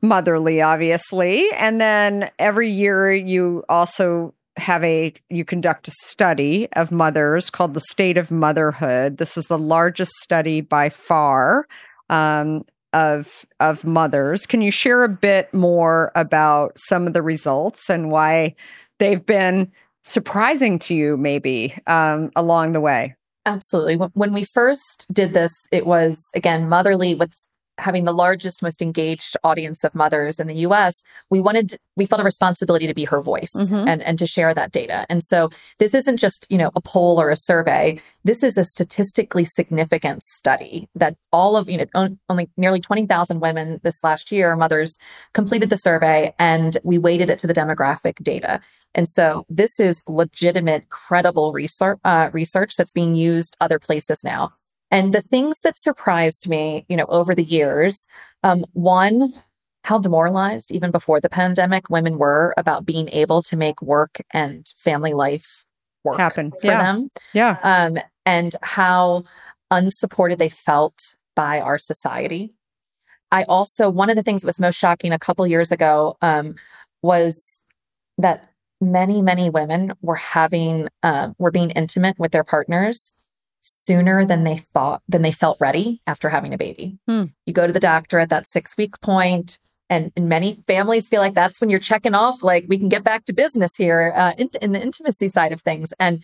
motherly, 0.01 0.62
obviously. 0.62 1.51
And 1.53 1.83
then 1.83 2.31
every 2.38 2.71
year 2.71 3.12
you 3.12 3.62
also 3.68 4.33
have 4.59 4.85
a 4.85 5.12
you 5.31 5.44
conduct 5.44 5.88
a 5.88 5.92
study 5.92 6.68
of 6.75 6.92
mothers 6.92 7.51
called 7.51 7.75
the 7.75 7.81
state 7.81 8.18
of 8.18 8.31
motherhood. 8.31 9.18
This 9.18 9.37
is 9.37 9.47
the 9.47 9.59
largest 9.59 10.12
study 10.16 10.61
by 10.61 10.88
far 10.88 11.66
um, 12.11 12.64
of 12.92 13.47
of 13.61 13.85
mothers. 13.85 14.47
Can 14.47 14.62
you 14.62 14.71
share 14.71 15.05
a 15.05 15.09
bit 15.09 15.53
more 15.55 16.12
about 16.14 16.73
some 16.77 17.07
of 17.07 17.12
the 17.12 17.23
results 17.23 17.88
and 17.88 18.11
why 18.11 18.55
they've 18.99 19.25
been 19.25 19.71
surprising 20.05 20.79
to 20.81 20.94
you 20.94 21.16
maybe 21.16 21.75
um, 21.87 22.31
along 22.37 22.73
the 22.73 22.81
way? 22.81 23.14
Absolutely. 23.47 23.97
When 23.97 24.33
we 24.33 24.44
first 24.44 25.07
did 25.12 25.33
this 25.33 25.53
it 25.73 25.87
was 25.87 26.23
again 26.35 26.68
motherly 26.68 27.14
with 27.14 27.33
having 27.78 28.04
the 28.04 28.12
largest, 28.12 28.62
most 28.62 28.82
engaged 28.82 29.36
audience 29.44 29.84
of 29.84 29.94
mothers 29.94 30.40
in 30.40 30.46
the 30.46 30.56
US, 30.56 31.02
we 31.30 31.40
wanted, 31.40 31.78
we 31.96 32.06
felt 32.06 32.20
a 32.20 32.24
responsibility 32.24 32.86
to 32.86 32.94
be 32.94 33.04
her 33.04 33.22
voice 33.22 33.52
mm-hmm. 33.54 33.88
and, 33.88 34.02
and 34.02 34.18
to 34.18 34.26
share 34.26 34.52
that 34.52 34.72
data. 34.72 35.06
And 35.08 35.22
so 35.22 35.50
this 35.78 35.94
isn't 35.94 36.18
just, 36.18 36.50
you 36.50 36.58
know, 36.58 36.70
a 36.74 36.80
poll 36.80 37.20
or 37.20 37.30
a 37.30 37.36
survey. 37.36 38.00
This 38.24 38.42
is 38.42 38.58
a 38.58 38.64
statistically 38.64 39.44
significant 39.44 40.22
study 40.22 40.88
that 40.94 41.16
all 41.32 41.56
of, 41.56 41.68
you 41.68 41.86
know, 41.94 42.16
only 42.28 42.50
nearly 42.56 42.80
20,000 42.80 43.40
women 43.40 43.80
this 43.82 44.02
last 44.02 44.32
year, 44.32 44.56
mothers 44.56 44.98
completed 45.32 45.70
the 45.70 45.76
survey 45.76 46.34
and 46.38 46.78
we 46.82 46.98
weighted 46.98 47.30
it 47.30 47.38
to 47.38 47.46
the 47.46 47.54
demographic 47.54 48.22
data. 48.22 48.60
And 48.94 49.08
so 49.08 49.44
this 49.48 49.78
is 49.78 50.02
legitimate, 50.08 50.88
credible 50.88 51.52
research, 51.52 51.98
uh, 52.04 52.30
research 52.32 52.76
that's 52.76 52.92
being 52.92 53.14
used 53.14 53.56
other 53.60 53.78
places 53.78 54.24
now. 54.24 54.52
And 54.90 55.14
the 55.14 55.22
things 55.22 55.61
that 55.61 55.77
surprised 55.77 56.48
me, 56.48 56.87
you 56.88 56.96
know, 56.96 57.07
over 57.09 57.35
the 57.35 57.42
years, 57.42 58.07
um, 58.42 58.64
one, 58.72 59.33
how 59.85 59.98
demoralized 59.98 60.72
even 60.72 60.90
before 60.90 61.20
the 61.20 61.29
pandemic 61.29 61.90
women 61.90 62.18
were 62.18 62.55
about 62.57 62.87
being 62.87 63.09
able 63.11 63.42
to 63.42 63.57
make 63.57 63.81
work 63.83 64.20
and 64.33 64.72
family 64.77 65.12
life 65.12 65.64
work 66.05 66.18
happen 66.18 66.51
for 66.51 66.66
yeah. 66.66 66.83
them. 66.83 67.09
Yeah. 67.33 67.59
Um, 67.62 67.98
and 68.24 68.55
how 68.62 69.24
unsupported 69.70 70.38
they 70.38 70.48
felt 70.48 71.14
by 71.35 71.61
our 71.61 71.79
society. 71.79 72.55
I 73.31 73.44
also, 73.44 73.90
one 73.90 74.11
of 74.11 74.16
the 74.16 74.22
things 74.22 74.42
that 74.42 74.46
was 74.46 74.59
most 74.59 74.77
shocking 74.77 75.12
a 75.12 75.18
couple 75.18 75.46
years 75.46 75.70
ago 75.70 76.16
um, 76.22 76.55
was 77.03 77.61
that 78.16 78.51
many, 78.81 79.20
many 79.22 79.51
women 79.51 79.92
were 80.01 80.16
having, 80.16 80.88
uh, 81.03 81.31
were 81.38 81.51
being 81.51 81.70
intimate 81.70 82.18
with 82.18 82.33
their 82.33 82.44
partners 82.44 83.12
sooner 83.61 84.25
than 84.25 84.44
they 84.44 84.57
thought, 84.57 85.03
than 85.09 85.23
they 85.23 85.33
felt 85.33 85.59
ready 85.61 86.01
after 86.07 86.29
having 86.29 86.55
a 86.55 86.59
baby. 86.59 86.99
Hmm. 87.07 87.25
You 87.47 87.53
go 87.53 87.66
to 87.66 87.73
the 87.73 87.81
doctor 87.81 88.18
at 88.18 88.31
that 88.31 88.47
six 88.47 88.77
week 88.77 89.01
point, 89.01 89.59
and, 89.90 90.12
and, 90.16 90.29
many 90.29 90.62
families 90.66 91.09
feel 91.09 91.21
like 91.21 91.35
that's 91.35 91.61
when 91.61 91.71
you're 91.71 91.81
checking 91.81 92.14
off, 92.14 92.42
like 92.42 92.66
we 92.68 92.79
can 92.79 92.90
get 92.90 93.05
back 93.05 93.25
to 93.25 93.33
business 93.33 93.75
here 93.75 94.12
uh, 94.14 94.35
in, 94.37 94.51
in 94.61 94.73
the 94.73 94.83
intimacy 94.83 95.29
side 95.29 95.53
of 95.53 95.62
things. 95.62 95.92
And 95.99 96.23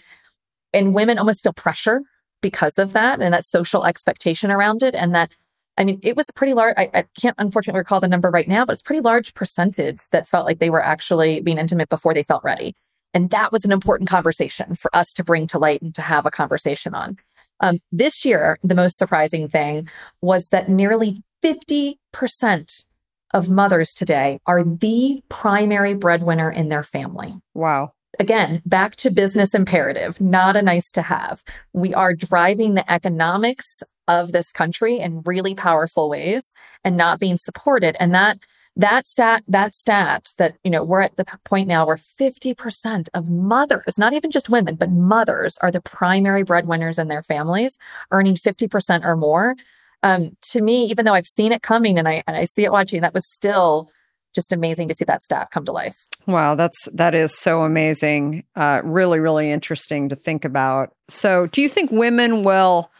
and 0.73 0.95
women 0.95 1.19
almost 1.19 1.43
feel 1.43 1.53
pressure 1.53 2.03
because 2.43 2.79
of 2.79 2.93
that 2.93 3.21
and 3.21 3.33
that 3.33 3.45
social 3.45 3.87
expectation 3.87 4.51
around 4.51 4.83
it, 4.83 4.95
and 4.95 5.15
that 5.15 5.33
I 5.77 5.85
mean, 5.85 5.99
it 6.03 6.17
was 6.17 6.29
a 6.29 6.33
pretty 6.33 6.55
large, 6.55 6.75
I, 6.77 6.89
I, 6.95 7.05
can't 7.21 7.35
unfortunately 7.39 7.79
recall 7.79 7.99
the 7.99 8.07
number 8.07 8.31
right 8.31 8.47
now, 8.47 8.65
but 8.65 8.73
it's 8.73 8.83
pretty 8.83 9.01
large 9.01 9.35
percentage 9.35 9.99
that 10.13 10.27
felt 10.27 10.47
like 10.47 10.61
they 10.61 10.71
were 10.71 10.83
actually 10.83 11.41
being 11.41 11.59
intimate 11.59 11.89
before 11.89 12.15
they 12.15 12.23
felt 12.23 12.45
ready. 12.45 12.77
And 13.15 13.31
that 13.31 13.53
was 13.53 13.65
an 13.65 13.73
important 13.73 14.11
conversation 14.11 14.75
for 14.75 14.95
us 14.95 15.13
to 15.15 15.25
bring 15.25 15.47
to 15.49 15.59
light 15.59 15.81
and 15.81 15.95
to 15.95 16.03
have 16.03 16.27
a 16.27 16.31
conversation 16.31 16.95
on. 16.95 17.17
Um, 17.61 17.79
this 17.93 18.25
year, 18.25 18.59
the 18.63 18.75
most 18.75 18.99
surprising 18.99 19.49
thing 19.49 19.89
was 20.21 20.49
that 20.49 20.69
nearly 20.69 21.23
50% 21.43 22.85
of 23.33 23.49
mothers 23.49 23.95
today 23.95 24.41
are 24.47 24.63
the 24.63 25.23
primary 25.29 25.95
breadwinner 25.95 26.51
in 26.51 26.69
their 26.69 26.83
family. 26.83 27.35
Wow. 27.55 27.93
Again, 28.21 28.63
back 28.65 28.97
to 28.97 29.11
business 29.11 29.55
imperative, 29.55 30.21
not 30.21 30.57
a 30.57 30.63
nice 30.63 30.93
to 30.93 31.03
have. 31.03 31.43
We 31.73 31.95
are 31.95 32.15
driving 32.15 32.75
the 32.75 32.91
economics 32.91 33.83
of 34.07 34.33
this 34.33 34.53
country 34.53 34.99
in 34.99 35.23
really 35.23 35.55
powerful 35.55 36.09
ways 36.09 36.53
and 36.85 36.97
not 36.97 37.19
being 37.19 37.39
supported. 37.39 37.97
And 37.99 38.15
that 38.15 38.39
that 38.77 39.07
stat, 39.07 39.45
that 39.47 39.75
stat 39.75 40.31
that, 40.39 40.57
you 40.65 40.71
know, 40.71 40.83
we're 40.83 41.01
at 41.01 41.17
the 41.17 41.25
point 41.45 41.69
now 41.69 41.87
where 41.87 41.97
50% 41.97 43.09
of 43.15 43.29
mothers, 43.29 43.99
not 43.99 44.13
even 44.13 44.31
just 44.31 44.49
women, 44.49 44.75
but 44.75 44.91
mothers 44.91 45.57
are 45.63 45.71
the 45.71 45.81
primary 45.81 46.43
breadwinners 46.43 46.99
in 46.99 47.09
their 47.09 47.23
families, 47.23 47.79
earning 48.11 48.35
50% 48.35 49.05
or 49.05 49.17
more. 49.17 49.55
Um, 50.03 50.37
to 50.51 50.61
me, 50.61 50.85
even 50.87 51.05
though 51.05 51.15
I've 51.15 51.27
seen 51.27 51.53
it 51.53 51.63
coming 51.63 51.99
and 51.99 52.09
I, 52.09 52.25
and 52.27 52.37
I 52.37 52.45
see 52.45 52.65
it 52.65 52.73
watching, 52.73 53.01
that 53.03 53.15
was 53.15 53.31
still 53.33 53.91
just 54.35 54.53
amazing 54.53 54.89
to 54.89 54.95
see 54.95 55.05
that 55.05 55.23
stat 55.23 55.51
come 55.51 55.65
to 55.65 55.73
life. 55.73 56.05
Wow, 56.27 56.55
that's 56.55 56.89
that 56.95 57.15
is 57.15 57.39
so 57.39 57.63
amazing. 57.63 58.45
Uh, 58.57 58.81
really, 58.83 59.21
really 59.21 59.51
interesting 59.51 60.09
to 60.09 60.17
think 60.17 60.45
about. 60.45 60.95
So, 61.09 61.47
do 61.49 61.61
you 61.61 61.69
think 61.69 61.91
women 61.91 62.43
will? 62.43 62.91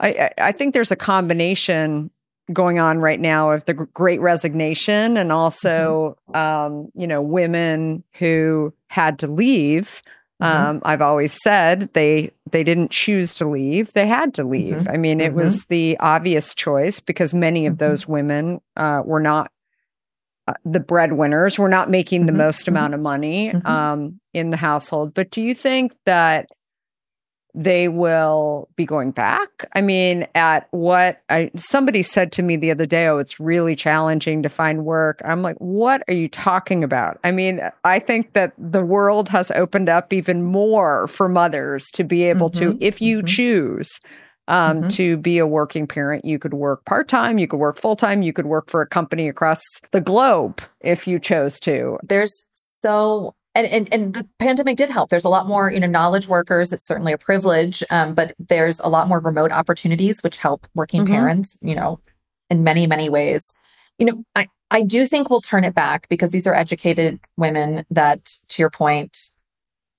I, 0.00 0.30
I 0.38 0.52
think 0.52 0.74
there's 0.74 0.90
a 0.90 0.96
combination 0.96 2.10
going 2.52 2.78
on 2.78 2.98
right 2.98 3.20
now 3.20 3.50
of 3.50 3.64
the 3.64 3.74
great 3.74 4.20
resignation 4.20 5.16
and 5.16 5.32
also 5.32 6.16
mm-hmm. 6.28 6.36
um, 6.36 6.90
you 6.94 7.06
know 7.06 7.22
women 7.22 8.04
who 8.18 8.72
had 8.88 9.18
to 9.18 9.26
leave 9.26 10.02
Mm-hmm. 10.42 10.66
Um, 10.66 10.82
I've 10.84 11.02
always 11.02 11.40
said 11.42 11.92
they 11.92 12.32
they 12.50 12.64
didn't 12.64 12.90
choose 12.90 13.34
to 13.34 13.48
leave; 13.48 13.92
they 13.92 14.06
had 14.06 14.34
to 14.34 14.44
leave. 14.44 14.74
Mm-hmm. 14.74 14.90
I 14.90 14.96
mean, 14.96 15.20
it 15.20 15.28
mm-hmm. 15.28 15.40
was 15.40 15.66
the 15.66 15.96
obvious 16.00 16.54
choice 16.54 16.98
because 17.00 17.32
many 17.32 17.66
of 17.66 17.74
mm-hmm. 17.74 17.84
those 17.90 18.08
women 18.08 18.60
uh, 18.76 19.02
were 19.04 19.20
not 19.20 19.52
uh, 20.48 20.54
the 20.64 20.80
breadwinners, 20.80 21.58
were 21.58 21.68
not 21.68 21.88
making 21.88 22.26
the 22.26 22.32
mm-hmm. 22.32 22.38
most 22.38 22.66
Mm-hmm. 22.66 22.76
amount 22.76 22.94
of 22.94 23.00
money 23.00 23.54
um, 23.64 24.20
in 24.32 24.50
the 24.50 24.56
household. 24.56 25.14
But 25.14 25.30
do 25.30 25.40
you 25.40 25.54
think 25.54 25.94
that 26.04 26.48
they 27.54 27.88
will 27.88 28.68
be 28.76 28.84
going 28.84 29.12
back. 29.12 29.68
I 29.74 29.80
mean, 29.80 30.26
at 30.34 30.66
what 30.72 31.22
I 31.30 31.50
somebody 31.56 32.02
said 32.02 32.32
to 32.32 32.42
me 32.42 32.56
the 32.56 32.70
other 32.70 32.86
day, 32.86 33.06
oh, 33.06 33.18
it's 33.18 33.38
really 33.38 33.76
challenging 33.76 34.42
to 34.42 34.48
find 34.48 34.84
work. 34.84 35.20
I'm 35.24 35.42
like, 35.42 35.56
what 35.58 36.02
are 36.08 36.14
you 36.14 36.28
talking 36.28 36.82
about? 36.82 37.18
I 37.22 37.30
mean, 37.30 37.60
I 37.84 38.00
think 38.00 38.32
that 38.32 38.52
the 38.58 38.84
world 38.84 39.28
has 39.28 39.50
opened 39.52 39.88
up 39.88 40.12
even 40.12 40.42
more 40.42 41.06
for 41.06 41.28
mothers 41.28 41.86
to 41.94 42.04
be 42.04 42.24
able 42.24 42.50
mm-hmm. 42.50 42.78
to, 42.78 42.84
if 42.84 43.00
you 43.00 43.18
mm-hmm. 43.18 43.26
choose. 43.26 44.00
Um, 44.46 44.82
Mm-hmm. 44.82 44.88
To 44.88 45.16
be 45.16 45.38
a 45.38 45.46
working 45.46 45.86
parent, 45.86 46.26
you 46.26 46.38
could 46.38 46.52
work 46.52 46.84
part 46.84 47.08
time, 47.08 47.38
you 47.38 47.46
could 47.46 47.60
work 47.60 47.80
full 47.80 47.96
time, 47.96 48.20
you 48.20 48.34
could 48.34 48.44
work 48.44 48.68
for 48.68 48.82
a 48.82 48.86
company 48.86 49.26
across 49.26 49.62
the 49.90 50.02
globe 50.02 50.60
if 50.82 51.06
you 51.06 51.18
chose 51.18 51.58
to. 51.60 51.98
There's 52.02 52.44
so 52.52 53.34
and, 53.54 53.66
and 53.66 53.92
and 53.92 54.14
the 54.14 54.28
pandemic 54.38 54.76
did 54.76 54.90
help. 54.90 55.10
There's 55.10 55.24
a 55.24 55.28
lot 55.28 55.46
more, 55.46 55.70
you 55.70 55.80
know, 55.80 55.86
knowledge 55.86 56.28
workers. 56.28 56.72
It's 56.72 56.86
certainly 56.86 57.12
a 57.12 57.18
privilege, 57.18 57.82
um, 57.90 58.14
but 58.14 58.34
there's 58.38 58.80
a 58.80 58.88
lot 58.88 59.08
more 59.08 59.20
remote 59.20 59.52
opportunities 59.52 60.22
which 60.22 60.36
help 60.36 60.66
working 60.74 61.04
Mhm. 61.04 61.10
parents, 61.10 61.56
you 61.62 61.74
know, 61.74 62.00
in 62.50 62.64
many 62.64 62.86
many 62.86 63.08
ways. 63.08 63.52
You 63.98 64.06
know, 64.06 64.24
I 64.34 64.48
I 64.70 64.82
do 64.82 65.06
think 65.06 65.30
we'll 65.30 65.40
turn 65.40 65.64
it 65.64 65.74
back 65.74 66.08
because 66.08 66.30
these 66.32 66.46
are 66.46 66.54
educated 66.54 67.20
women 67.36 67.84
that, 67.90 68.24
to 68.48 68.62
your 68.62 68.70
point, 68.70 69.30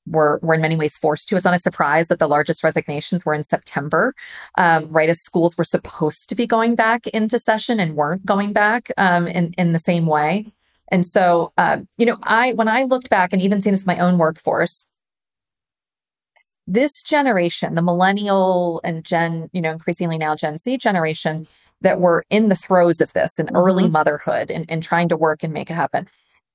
were 0.07 0.39
were 0.43 0.53
in 0.55 0.61
many 0.61 0.75
ways 0.75 0.97
forced 0.97 1.29
to. 1.29 1.35
It's 1.37 1.45
not 1.45 1.53
a 1.55 1.59
surprise 1.59 2.09
that 2.09 2.19
the 2.19 2.27
largest 2.27 2.63
resignations 2.63 3.25
were 3.25 3.33
in 3.33 3.43
September, 3.43 4.13
um, 4.57 4.87
right 4.89 5.09
as 5.09 5.21
schools 5.21 5.57
were 5.57 5.63
supposed 5.63 6.29
to 6.29 6.35
be 6.35 6.45
going 6.45 6.75
back 6.75 7.07
into 7.07 7.39
session 7.39 7.79
and 7.79 7.95
weren't 7.95 8.25
going 8.25 8.53
back 8.53 8.91
um, 8.97 9.27
in 9.27 9.53
in 9.57 9.73
the 9.73 9.79
same 9.79 10.05
way. 10.05 10.45
And 10.91 11.05
so, 11.05 11.51
um, 11.57 11.87
you 11.97 12.05
know, 12.05 12.17
I 12.23 12.53
when 12.53 12.67
I 12.67 12.83
looked 12.83 13.09
back 13.09 13.33
and 13.33 13.41
even 13.41 13.61
seen 13.61 13.73
this 13.73 13.83
in 13.83 13.87
my 13.87 13.97
own 13.97 14.17
workforce, 14.17 14.87
this 16.67 17.03
generation, 17.03 17.75
the 17.75 17.81
millennial 17.81 18.81
and 18.83 19.03
Gen, 19.03 19.49
you 19.53 19.61
know, 19.61 19.71
increasingly 19.71 20.17
now 20.17 20.35
Gen 20.35 20.57
Z 20.57 20.77
generation 20.77 21.47
that 21.81 21.99
were 21.99 22.23
in 22.29 22.49
the 22.49 22.55
throes 22.55 23.01
of 23.01 23.13
this 23.13 23.37
and 23.37 23.51
early 23.53 23.87
motherhood 23.87 24.49
and, 24.49 24.65
and 24.69 24.81
trying 24.81 25.09
to 25.09 25.17
work 25.17 25.43
and 25.43 25.53
make 25.53 25.69
it 25.69 25.75
happen. 25.75 26.07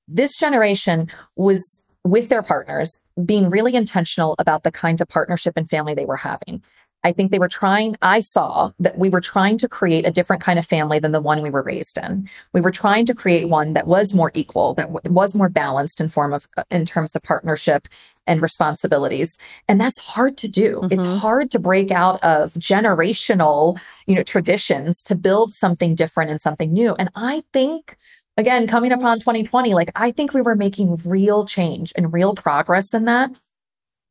This 0.07 0.35
generation 0.35 1.07
was 1.35 1.81
with 2.03 2.29
their 2.29 2.41
partners 2.41 2.99
being 3.25 3.49
really 3.49 3.75
intentional 3.75 4.35
about 4.39 4.63
the 4.63 4.71
kind 4.71 4.99
of 4.99 5.07
partnership 5.07 5.53
and 5.55 5.69
family 5.69 5.93
they 5.93 6.05
were 6.05 6.17
having. 6.17 6.61
I 7.03 7.11
think 7.11 7.31
they 7.31 7.39
were 7.39 7.47
trying, 7.47 7.95
I 8.01 8.19
saw 8.19 8.71
that 8.79 8.97
we 8.97 9.09
were 9.09 9.21
trying 9.21 9.57
to 9.59 9.67
create 9.67 10.05
a 10.05 10.11
different 10.11 10.43
kind 10.43 10.59
of 10.59 10.65
family 10.65 10.99
than 10.99 11.11
the 11.11 11.21
one 11.21 11.41
we 11.41 11.49
were 11.49 11.63
raised 11.63 11.97
in. 11.97 12.29
We 12.53 12.61
were 12.61 12.71
trying 12.71 13.07
to 13.07 13.15
create 13.15 13.49
one 13.49 13.73
that 13.73 13.87
was 13.87 14.13
more 14.13 14.31
equal, 14.35 14.75
that 14.75 14.93
w- 14.93 15.13
was 15.13 15.33
more 15.33 15.49
balanced 15.49 15.99
in 15.99 16.09
form 16.09 16.31
of, 16.31 16.47
uh, 16.57 16.63
in 16.69 16.85
terms 16.85 17.15
of 17.15 17.23
partnership 17.23 17.87
and 18.27 18.39
responsibilities. 18.41 19.37
And 19.67 19.81
that's 19.81 19.97
hard 19.97 20.37
to 20.37 20.47
do. 20.47 20.87
It's 20.91 21.03
Mhm. 21.03 21.17
hard 21.19 21.51
to 21.51 21.59
break 21.59 21.89
out 21.89 22.23
of 22.23 22.53
generational, 22.53 23.79
you 24.05 24.13
know, 24.13 24.23
traditions 24.23 25.01
to 25.03 25.15
build 25.15 25.51
something 25.51 25.95
different 25.95 26.29
and 26.29 26.39
something 26.39 26.71
new. 26.71 26.93
And 26.95 27.09
I 27.15 27.41
think 27.51 27.97
again, 28.37 28.65
coming 28.67 28.91
upon 28.91 29.19
2020, 29.19 29.73
like 29.73 29.91
I 29.95 30.11
think 30.11 30.33
we 30.33 30.41
were 30.41 30.55
making 30.55 30.97
real 31.05 31.45
change 31.45 31.91
and 31.95 32.13
real 32.13 32.33
progress 32.33 32.93
in 32.93 33.05
that. 33.05 33.31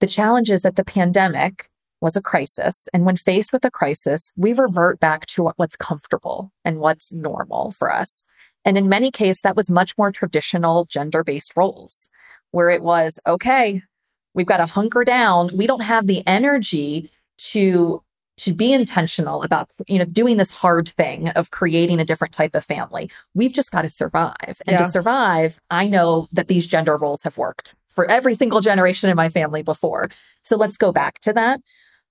The 0.00 0.06
challenge 0.06 0.50
is 0.50 0.62
that 0.62 0.76
the 0.76 0.84
pandemic 0.84 1.69
was 2.00 2.16
a 2.16 2.22
crisis. 2.22 2.88
And 2.92 3.04
when 3.04 3.16
faced 3.16 3.52
with 3.52 3.64
a 3.64 3.70
crisis, 3.70 4.32
we 4.36 4.52
revert 4.52 5.00
back 5.00 5.26
to 5.26 5.50
what's 5.56 5.76
comfortable 5.76 6.52
and 6.64 6.78
what's 6.78 7.12
normal 7.12 7.72
for 7.72 7.92
us. 7.92 8.22
And 8.64 8.76
in 8.76 8.88
many 8.88 9.10
cases, 9.10 9.42
that 9.42 9.56
was 9.56 9.70
much 9.70 9.96
more 9.96 10.12
traditional 10.12 10.84
gender 10.84 11.24
based 11.24 11.56
roles 11.56 12.08
where 12.50 12.68
it 12.70 12.82
was, 12.82 13.18
okay, 13.26 13.82
we've 14.34 14.46
got 14.46 14.58
to 14.58 14.66
hunker 14.66 15.04
down. 15.04 15.50
We 15.56 15.66
don't 15.66 15.82
have 15.82 16.06
the 16.06 16.26
energy 16.26 17.10
to 17.38 18.02
to 18.40 18.54
be 18.54 18.72
intentional 18.72 19.42
about 19.42 19.70
you 19.86 19.98
know 19.98 20.04
doing 20.06 20.38
this 20.38 20.50
hard 20.50 20.88
thing 20.88 21.28
of 21.30 21.50
creating 21.50 22.00
a 22.00 22.04
different 22.06 22.32
type 22.32 22.54
of 22.54 22.64
family 22.64 23.10
we've 23.34 23.52
just 23.52 23.70
got 23.70 23.82
to 23.82 23.88
survive 23.88 24.56
and 24.66 24.72
Yeah. 24.74 24.78
to 24.78 24.88
survive 24.88 25.60
i 25.70 25.86
know 25.86 26.26
that 26.32 26.48
these 26.48 26.66
gender 26.66 26.96
roles 26.96 27.22
have 27.22 27.36
worked 27.36 27.74
for 27.90 28.10
every 28.10 28.34
single 28.34 28.60
generation 28.60 29.10
in 29.10 29.16
my 29.16 29.28
family 29.28 29.62
before 29.62 30.08
so 30.42 30.56
let's 30.56 30.78
go 30.78 30.90
back 30.90 31.20
to 31.20 31.32
that 31.34 31.60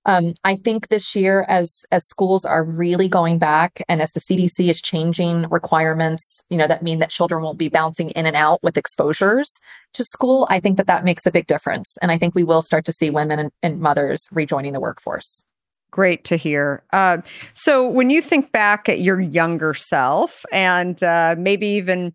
um, 0.06 0.32
i 0.44 0.54
think 0.54 0.88
this 0.88 1.14
year 1.14 1.44
as 1.48 1.84
as 1.90 2.06
schools 2.06 2.44
are 2.44 2.64
really 2.64 3.08
going 3.08 3.38
back 3.38 3.82
and 3.88 4.00
as 4.02 4.12
the 4.12 4.20
cdc 4.20 4.68
is 4.68 4.80
changing 4.80 5.48
requirements 5.50 6.42
you 6.48 6.56
know 6.56 6.66
that 6.66 6.82
mean 6.82 6.98
that 6.98 7.10
children 7.10 7.42
won't 7.42 7.58
be 7.58 7.68
bouncing 7.68 8.10
in 8.10 8.26
and 8.26 8.36
out 8.36 8.62
with 8.62 8.76
exposures 8.76 9.60
to 9.92 10.04
school 10.04 10.46
i 10.50 10.60
think 10.60 10.76
that 10.76 10.86
that 10.86 11.04
makes 11.04 11.26
a 11.26 11.30
big 11.30 11.46
difference 11.46 11.96
and 12.02 12.10
i 12.10 12.18
think 12.18 12.34
we 12.34 12.44
will 12.44 12.62
start 12.62 12.84
to 12.84 12.92
see 12.92 13.10
women 13.10 13.38
and, 13.38 13.50
and 13.62 13.80
mothers 13.80 14.28
rejoining 14.32 14.72
the 14.72 14.80
workforce 14.80 15.44
Great 15.90 16.22
to 16.24 16.36
hear. 16.36 16.84
Uh, 16.92 17.18
so, 17.52 17.88
when 17.88 18.10
you 18.10 18.22
think 18.22 18.52
back 18.52 18.88
at 18.88 19.00
your 19.00 19.20
younger 19.20 19.74
self, 19.74 20.44
and 20.52 21.02
uh, 21.02 21.34
maybe 21.36 21.66
even 21.66 22.14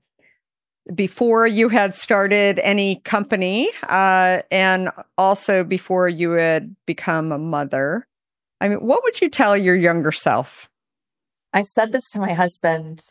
before 0.93 1.47
you 1.47 1.69
had 1.69 1.95
started 1.95 2.59
any 2.59 2.97
company, 2.97 3.69
uh, 3.83 4.41
and 4.51 4.89
also 5.17 5.63
before 5.63 6.07
you 6.07 6.31
had 6.31 6.75
become 6.85 7.31
a 7.31 7.37
mother, 7.37 8.07
I 8.61 8.69
mean, 8.69 8.79
what 8.79 9.03
would 9.03 9.21
you 9.21 9.29
tell 9.29 9.57
your 9.57 9.75
younger 9.75 10.11
self? 10.11 10.69
I 11.53 11.63
said 11.63 11.91
this 11.91 12.11
to 12.11 12.19
my 12.19 12.33
husband 12.33 13.03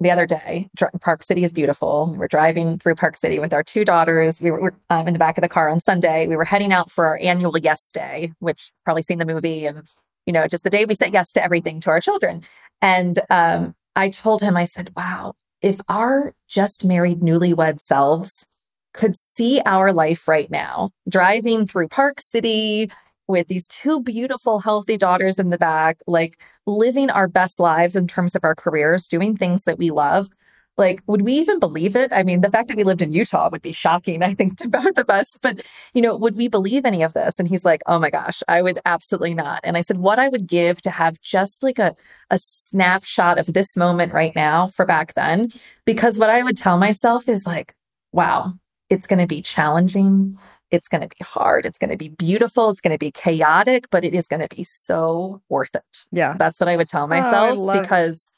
the 0.00 0.10
other 0.10 0.26
day. 0.26 0.70
Park 1.00 1.24
City 1.24 1.44
is 1.44 1.52
beautiful. 1.52 2.08
We 2.12 2.18
were 2.18 2.28
driving 2.28 2.78
through 2.78 2.94
Park 2.94 3.16
City 3.16 3.38
with 3.38 3.52
our 3.52 3.64
two 3.64 3.84
daughters. 3.84 4.40
We 4.40 4.50
were, 4.50 4.74
um, 4.90 5.08
in 5.08 5.12
the 5.12 5.18
back 5.18 5.36
of 5.36 5.42
the 5.42 5.48
car 5.48 5.68
on 5.68 5.80
Sunday. 5.80 6.26
We 6.26 6.36
were 6.36 6.44
heading 6.44 6.72
out 6.72 6.90
for 6.90 7.06
our 7.06 7.18
annual 7.20 7.58
Yes 7.58 7.90
Day, 7.90 8.32
which 8.38 8.72
probably 8.84 9.02
seen 9.02 9.18
the 9.18 9.26
movie 9.26 9.66
and 9.66 9.82
you 10.26 10.32
know 10.32 10.46
just 10.46 10.62
the 10.62 10.70
day 10.70 10.84
we 10.84 10.94
say 10.94 11.08
yes 11.08 11.32
to 11.32 11.42
everything 11.42 11.80
to 11.80 11.90
our 11.90 12.00
children. 12.00 12.42
And 12.80 13.18
um, 13.30 13.74
I 13.96 14.10
told 14.10 14.40
him, 14.40 14.56
I 14.56 14.66
said, 14.66 14.92
"Wow, 14.96 15.34
if 15.62 15.80
our 15.88 16.34
just 16.48 16.84
married 16.84 17.20
newlywed 17.20 17.80
selves 17.80 18.46
could 18.92 19.16
see 19.16 19.60
our 19.66 19.92
life 19.92 20.26
right 20.28 20.50
now, 20.50 20.90
driving 21.08 21.66
through 21.66 21.88
Park 21.88 22.20
City." 22.20 22.90
With 23.30 23.48
these 23.48 23.68
two 23.68 24.00
beautiful, 24.00 24.58
healthy 24.58 24.96
daughters 24.96 25.38
in 25.38 25.50
the 25.50 25.58
back, 25.58 25.98
like 26.06 26.40
living 26.66 27.10
our 27.10 27.28
best 27.28 27.60
lives 27.60 27.94
in 27.94 28.08
terms 28.08 28.34
of 28.34 28.42
our 28.42 28.54
careers, 28.54 29.06
doing 29.06 29.36
things 29.36 29.64
that 29.64 29.76
we 29.76 29.90
love. 29.90 30.30
Like, 30.78 31.02
would 31.08 31.22
we 31.22 31.32
even 31.34 31.58
believe 31.58 31.96
it? 31.96 32.12
I 32.12 32.22
mean, 32.22 32.40
the 32.40 32.48
fact 32.48 32.68
that 32.68 32.76
we 32.76 32.84
lived 32.84 33.02
in 33.02 33.12
Utah 33.12 33.48
would 33.50 33.62
be 33.62 33.72
shocking, 33.72 34.22
I 34.22 34.32
think, 34.32 34.56
to 34.58 34.68
both 34.68 34.96
of 34.96 35.10
us. 35.10 35.36
But, 35.42 35.60
you 35.92 36.00
know, 36.00 36.16
would 36.16 36.36
we 36.36 36.46
believe 36.48 36.84
any 36.86 37.02
of 37.02 37.14
this? 37.14 37.38
And 37.38 37.48
he's 37.48 37.64
like, 37.64 37.82
oh 37.86 37.98
my 37.98 38.10
gosh, 38.10 38.42
I 38.48 38.62
would 38.62 38.78
absolutely 38.86 39.34
not. 39.34 39.60
And 39.64 39.76
I 39.76 39.80
said, 39.82 39.98
what 39.98 40.18
I 40.18 40.28
would 40.28 40.46
give 40.46 40.80
to 40.82 40.90
have 40.90 41.20
just 41.20 41.62
like 41.64 41.78
a, 41.80 41.94
a 42.30 42.38
snapshot 42.38 43.38
of 43.38 43.52
this 43.52 43.76
moment 43.76 44.12
right 44.12 44.34
now 44.36 44.68
for 44.68 44.86
back 44.86 45.14
then. 45.14 45.50
Because 45.84 46.16
what 46.16 46.30
I 46.30 46.42
would 46.42 46.56
tell 46.56 46.78
myself 46.78 47.28
is 47.28 47.44
like, 47.44 47.74
wow, 48.12 48.54
it's 48.88 49.06
going 49.06 49.18
to 49.20 49.26
be 49.26 49.42
challenging. 49.42 50.38
It's 50.70 50.86
going 50.88 51.00
to 51.00 51.08
be 51.08 51.24
hard. 51.24 51.66
It's 51.66 51.78
going 51.78 51.90
to 51.90 51.96
be 51.96 52.10
beautiful. 52.10 52.70
It's 52.70 52.80
going 52.80 52.94
to 52.94 52.98
be 52.98 53.10
chaotic, 53.10 53.88
but 53.90 54.04
it 54.04 54.14
is 54.14 54.28
going 54.28 54.46
to 54.46 54.54
be 54.54 54.64
so 54.64 55.42
worth 55.48 55.74
it. 55.74 56.06
Yeah. 56.12 56.34
That's 56.38 56.60
what 56.60 56.68
I 56.68 56.76
would 56.76 56.88
tell 56.88 57.04
Oh, 57.04 57.08
myself 57.08 57.58
love- 57.58 57.82
because 57.82 58.30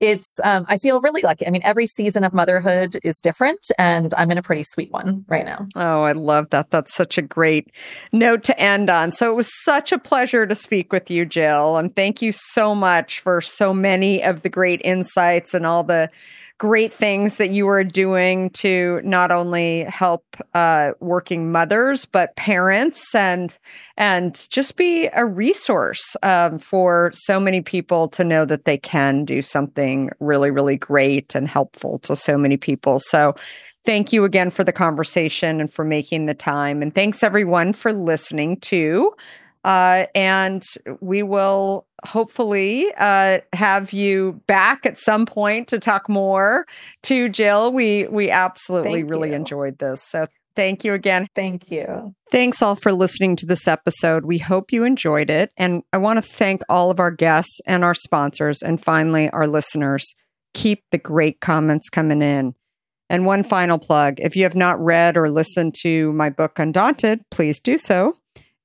it's, 0.00 0.38
um, 0.44 0.66
I 0.68 0.78
feel 0.78 1.00
really 1.00 1.22
lucky. 1.22 1.46
I 1.46 1.50
mean, 1.50 1.62
every 1.64 1.86
season 1.86 2.24
of 2.24 2.32
motherhood 2.32 2.98
is 3.02 3.20
different, 3.20 3.70
and 3.78 4.12
I'm 4.14 4.30
in 4.30 4.38
a 4.38 4.42
pretty 4.42 4.64
sweet 4.64 4.92
one 4.92 5.24
right 5.28 5.44
now. 5.44 5.66
Oh, 5.74 6.02
I 6.02 6.12
love 6.12 6.50
that. 6.50 6.70
That's 6.70 6.94
such 6.94 7.16
a 7.18 7.22
great 7.22 7.70
note 8.12 8.44
to 8.44 8.60
end 8.60 8.90
on. 8.90 9.10
So 9.10 9.30
it 9.30 9.34
was 9.34 9.48
such 9.64 9.92
a 9.92 9.98
pleasure 9.98 10.46
to 10.46 10.54
speak 10.54 10.92
with 10.92 11.10
you, 11.10 11.24
Jill. 11.24 11.76
And 11.76 11.94
thank 11.94 12.20
you 12.20 12.32
so 12.32 12.74
much 12.74 13.20
for 13.20 13.40
so 13.40 13.72
many 13.72 14.22
of 14.22 14.42
the 14.42 14.48
great 14.48 14.80
insights 14.84 15.54
and 15.54 15.64
all 15.64 15.84
the 15.84 16.10
great 16.58 16.92
things 16.92 17.36
that 17.36 17.50
you 17.50 17.68
are 17.68 17.84
doing 17.84 18.48
to 18.50 19.00
not 19.04 19.30
only 19.30 19.82
help 19.84 20.24
uh, 20.54 20.92
working 21.00 21.52
mothers 21.52 22.04
but 22.04 22.34
parents 22.36 23.14
and 23.14 23.58
and 23.96 24.46
just 24.50 24.76
be 24.76 25.08
a 25.12 25.26
resource 25.26 26.16
um, 26.22 26.58
for 26.58 27.10
so 27.14 27.38
many 27.38 27.60
people 27.60 28.08
to 28.08 28.24
know 28.24 28.44
that 28.44 28.64
they 28.64 28.78
can 28.78 29.24
do 29.24 29.42
something 29.42 30.10
really 30.18 30.50
really 30.50 30.76
great 30.76 31.34
and 31.34 31.46
helpful 31.46 31.98
to 31.98 32.16
so 32.16 32.38
many 32.38 32.56
people. 32.56 32.98
So 32.98 33.34
thank 33.84 34.12
you 34.12 34.24
again 34.24 34.50
for 34.50 34.64
the 34.64 34.72
conversation 34.72 35.60
and 35.60 35.72
for 35.72 35.84
making 35.84 36.26
the 36.26 36.34
time. 36.34 36.82
And 36.82 36.94
thanks 36.94 37.22
everyone 37.22 37.72
for 37.72 37.92
listening 37.92 38.58
too 38.60 39.12
uh, 39.66 40.06
and 40.14 40.62
we 41.00 41.24
will 41.24 41.88
hopefully 42.04 42.86
uh, 42.96 43.38
have 43.52 43.92
you 43.92 44.40
back 44.46 44.86
at 44.86 44.96
some 44.96 45.26
point 45.26 45.66
to 45.68 45.80
talk 45.80 46.08
more 46.08 46.66
to 47.02 47.28
Jill. 47.28 47.72
We 47.72 48.06
we 48.06 48.30
absolutely 48.30 49.00
Thank 49.00 49.10
really 49.10 49.30
you. 49.30 49.34
enjoyed 49.34 49.78
this. 49.78 50.02
So 50.02 50.26
Thank 50.54 50.84
you 50.84 50.94
again. 50.94 51.26
Thank 51.34 51.70
you. 51.70 52.14
Thanks 52.30 52.62
all 52.62 52.76
for 52.76 52.90
listening 52.90 53.36
to 53.36 53.46
this 53.46 53.68
episode. 53.68 54.24
We 54.24 54.38
hope 54.38 54.72
you 54.72 54.84
enjoyed 54.84 55.28
it. 55.28 55.52
And 55.58 55.82
I 55.92 55.98
want 55.98 56.16
to 56.16 56.22
thank 56.22 56.62
all 56.70 56.90
of 56.90 56.98
our 56.98 57.10
guests 57.10 57.60
and 57.66 57.84
our 57.84 57.92
sponsors, 57.92 58.62
and 58.62 58.82
finally, 58.82 59.28
our 59.30 59.46
listeners. 59.46 60.14
Keep 60.54 60.84
the 60.90 60.96
great 60.96 61.42
comments 61.42 61.90
coming 61.90 62.22
in. 62.22 62.54
And 63.10 63.26
one 63.26 63.42
final 63.42 63.78
plug 63.78 64.18
if 64.18 64.34
you 64.34 64.44
have 64.44 64.56
not 64.56 64.80
read 64.80 65.18
or 65.18 65.28
listened 65.28 65.74
to 65.82 66.10
my 66.14 66.30
book, 66.30 66.58
Undaunted, 66.58 67.20
please 67.30 67.60
do 67.60 67.76
so. 67.76 68.16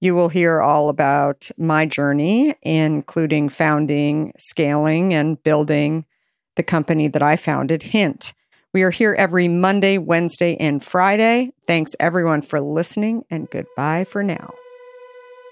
You 0.04 0.16
will 0.16 0.30
hear 0.30 0.60
all 0.62 0.89
about 0.89 1.52
my 1.60 1.86
journey, 1.86 2.56
including 2.64 3.49
founding, 3.49 4.34
scaling, 4.39 5.14
and 5.14 5.41
building 5.43 6.06
the 6.56 6.64
company 6.64 7.08
that 7.08 7.22
I 7.22 7.36
founded, 7.36 7.84
Hint. 7.84 8.34
We 8.74 8.82
are 8.82 8.89
here 8.89 9.14
every 9.14 9.47
Monday, 9.47 9.99
Wednesday, 9.99 10.58
and 10.60 10.84
Friday. 10.84 11.52
Thanks 11.68 11.91
everyone 11.99 12.41
for 12.41 12.60
listening, 12.60 13.26
and 13.30 13.47
goodbye 13.52 14.06
for 14.06 14.24
now. 14.24 14.56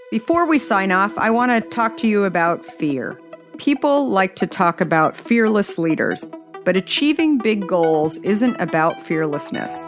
Before 0.10 0.50
we 0.50 0.58
sign 0.58 0.91
off, 0.91 1.16
I 1.20 1.30
want 1.30 1.52
to 1.52 1.70
talk 1.70 1.95
to 1.97 2.08
you 2.08 2.24
about 2.24 2.66
fear. 2.66 3.20
People 3.60 4.10
like 4.10 4.36
to 4.38 4.47
talk 4.47 4.82
about 4.82 5.16
fearless 5.16 5.78
leaders, 5.78 6.26
but 6.66 6.76
achieving 6.76 7.38
big 7.38 7.68
goals 7.68 8.18
isn't 8.24 8.60
about 8.60 9.00
fearlessness. 9.04 9.88